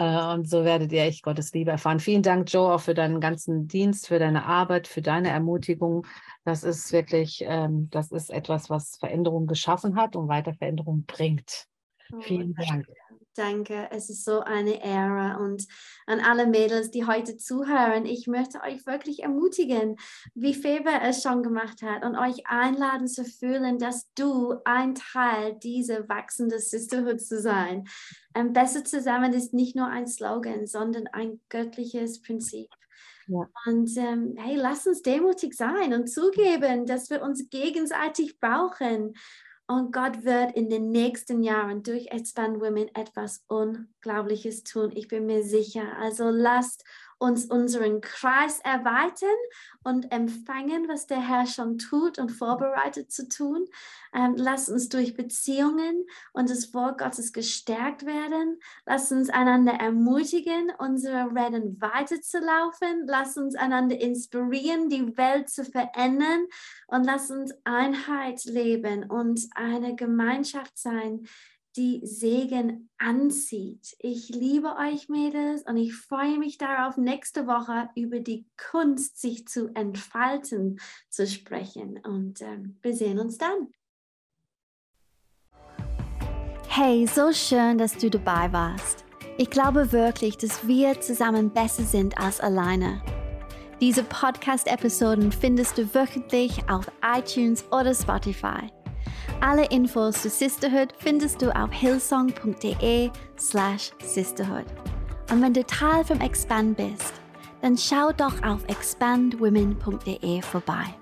Äh, 0.00 0.32
und 0.32 0.48
so 0.48 0.64
werdet 0.64 0.92
ihr 0.92 1.02
echt 1.02 1.24
Gottes 1.24 1.52
Liebe 1.52 1.72
erfahren. 1.72 1.98
Vielen 1.98 2.22
Dank, 2.22 2.52
Joe, 2.52 2.72
auch 2.72 2.80
für 2.80 2.94
deinen 2.94 3.20
ganzen 3.20 3.66
Dienst, 3.66 4.06
für 4.06 4.20
deine 4.20 4.46
Arbeit, 4.46 4.86
für 4.86 5.02
deine 5.02 5.30
Ermutigung. 5.30 6.06
Das 6.44 6.62
ist 6.62 6.92
wirklich, 6.92 7.42
ähm, 7.44 7.88
das 7.90 8.12
ist 8.12 8.30
etwas, 8.30 8.70
was 8.70 8.96
Veränderung 9.00 9.48
geschaffen 9.48 9.96
hat 9.96 10.14
und 10.14 10.28
weiter 10.28 10.54
Veränderung 10.54 11.02
bringt. 11.04 11.66
Oh, 12.12 12.20
Vielen 12.20 12.54
Dank. 12.54 12.86
Danke, 13.38 13.86
es 13.92 14.10
ist 14.10 14.24
so 14.24 14.40
eine 14.40 14.84
Ehre 14.84 15.38
und 15.38 15.68
an 16.06 16.18
alle 16.18 16.44
Mädels, 16.44 16.90
die 16.90 17.06
heute 17.06 17.36
zuhören, 17.36 18.04
ich 18.04 18.26
möchte 18.26 18.60
euch 18.62 18.84
wirklich 18.84 19.22
ermutigen, 19.22 19.94
wie 20.34 20.54
Febe 20.54 20.90
es 21.02 21.22
schon 21.22 21.44
gemacht 21.44 21.82
hat 21.82 22.04
und 22.04 22.16
euch 22.16 22.48
einladen 22.48 23.06
zu 23.06 23.24
fühlen, 23.24 23.78
dass 23.78 24.12
du 24.14 24.56
ein 24.64 24.96
Teil 24.96 25.54
dieser 25.62 26.08
wachsenden 26.08 26.58
Sisterhood 26.58 27.20
zu 27.20 27.40
sein. 27.40 27.84
Ähm, 28.34 28.52
besser 28.52 28.84
zusammen 28.84 29.32
ist 29.32 29.54
nicht 29.54 29.76
nur 29.76 29.86
ein 29.86 30.08
Slogan, 30.08 30.66
sondern 30.66 31.06
ein 31.06 31.40
göttliches 31.48 32.20
Prinzip. 32.20 32.68
Ja. 33.28 33.48
Und 33.66 33.96
ähm, 33.98 34.34
hey, 34.36 34.56
lass 34.56 34.84
uns 34.84 35.02
demutig 35.02 35.54
sein 35.54 35.94
und 35.94 36.08
zugeben, 36.08 36.86
dass 36.86 37.08
wir 37.08 37.22
uns 37.22 37.48
gegenseitig 37.50 38.40
brauchen 38.40 39.14
und 39.68 39.92
Gott 39.92 40.24
wird 40.24 40.56
in 40.56 40.70
den 40.70 40.90
nächsten 40.90 41.42
Jahren 41.42 41.82
durch 41.82 42.06
Expand 42.06 42.60
Women 42.60 42.88
etwas 42.94 43.44
Unglaubliches 43.48 44.64
tun. 44.64 44.92
Ich 44.94 45.08
bin 45.08 45.26
mir 45.26 45.44
sicher. 45.44 45.96
Also 45.98 46.30
lasst 46.30 46.84
uns 47.18 47.46
unseren 47.46 48.00
Kreis 48.00 48.60
erweitern 48.60 49.28
und 49.82 50.12
empfangen, 50.12 50.88
was 50.88 51.06
der 51.06 51.20
Herr 51.20 51.46
schon 51.46 51.78
tut 51.78 52.18
und 52.18 52.30
vorbereitet 52.30 53.10
zu 53.10 53.28
tun. 53.28 53.66
Ähm, 54.14 54.34
lass 54.36 54.68
uns 54.68 54.88
durch 54.88 55.14
Beziehungen 55.14 56.06
und 56.32 56.48
das 56.48 56.72
Wort 56.74 56.98
Gottes 56.98 57.32
gestärkt 57.32 58.06
werden. 58.06 58.60
Lass 58.86 59.10
uns 59.12 59.30
einander 59.30 59.72
ermutigen, 59.72 60.72
unsere 60.78 61.34
Rennen 61.34 61.80
weiterzulaufen. 61.80 63.04
Lass 63.06 63.36
uns 63.36 63.54
einander 63.54 64.00
inspirieren, 64.00 64.88
die 64.88 65.16
Welt 65.16 65.48
zu 65.48 65.64
verändern. 65.64 66.46
Und 66.86 67.04
lass 67.04 67.30
uns 67.30 67.52
Einheit 67.64 68.44
leben 68.44 69.10
und 69.10 69.40
eine 69.54 69.96
Gemeinschaft 69.96 70.78
sein, 70.78 71.26
die 71.78 72.00
Segen 72.04 72.90
anzieht. 72.98 73.96
Ich 74.00 74.28
liebe 74.30 74.74
euch, 74.76 75.08
Mädels, 75.08 75.62
und 75.62 75.76
ich 75.76 75.94
freue 75.94 76.36
mich 76.38 76.58
darauf, 76.58 76.96
nächste 76.96 77.46
Woche 77.46 77.88
über 77.94 78.18
die 78.18 78.46
Kunst, 78.70 79.20
sich 79.20 79.46
zu 79.46 79.68
entfalten, 79.74 80.80
zu 81.08 81.26
sprechen. 81.26 82.00
Und 82.04 82.40
äh, 82.40 82.58
wir 82.82 82.94
sehen 82.94 83.20
uns 83.20 83.38
dann. 83.38 83.68
Hey, 86.66 87.06
so 87.06 87.32
schön, 87.32 87.78
dass 87.78 87.96
du 87.96 88.10
dabei 88.10 88.52
warst. 88.52 89.04
Ich 89.36 89.48
glaube 89.48 89.92
wirklich, 89.92 90.36
dass 90.36 90.66
wir 90.66 91.00
zusammen 91.00 91.52
besser 91.52 91.84
sind 91.84 92.18
als 92.18 92.40
alleine. 92.40 93.00
Diese 93.80 94.02
Podcast-Episoden 94.02 95.30
findest 95.30 95.78
du 95.78 95.94
wöchentlich 95.94 96.68
auf 96.68 96.90
iTunes 97.02 97.64
oder 97.70 97.94
Spotify. 97.94 98.66
Alle 99.40 99.66
Infos 99.66 100.22
zu 100.22 100.30
Sisterhood 100.30 100.92
findest 100.98 101.40
du 101.40 101.54
auf 101.54 101.70
hillsong.de 101.70 103.10
slash 103.38 103.92
sisterhood. 104.04 104.64
Und 105.30 105.40
wenn 105.40 105.54
du 105.54 105.64
Teil 105.64 106.04
vom 106.04 106.20
Expand 106.20 106.76
bist, 106.76 107.14
dann 107.62 107.78
schau 107.78 108.10
doch 108.10 108.42
auf 108.42 108.64
expandwomen.de 108.66 110.42
vorbei. 110.42 110.97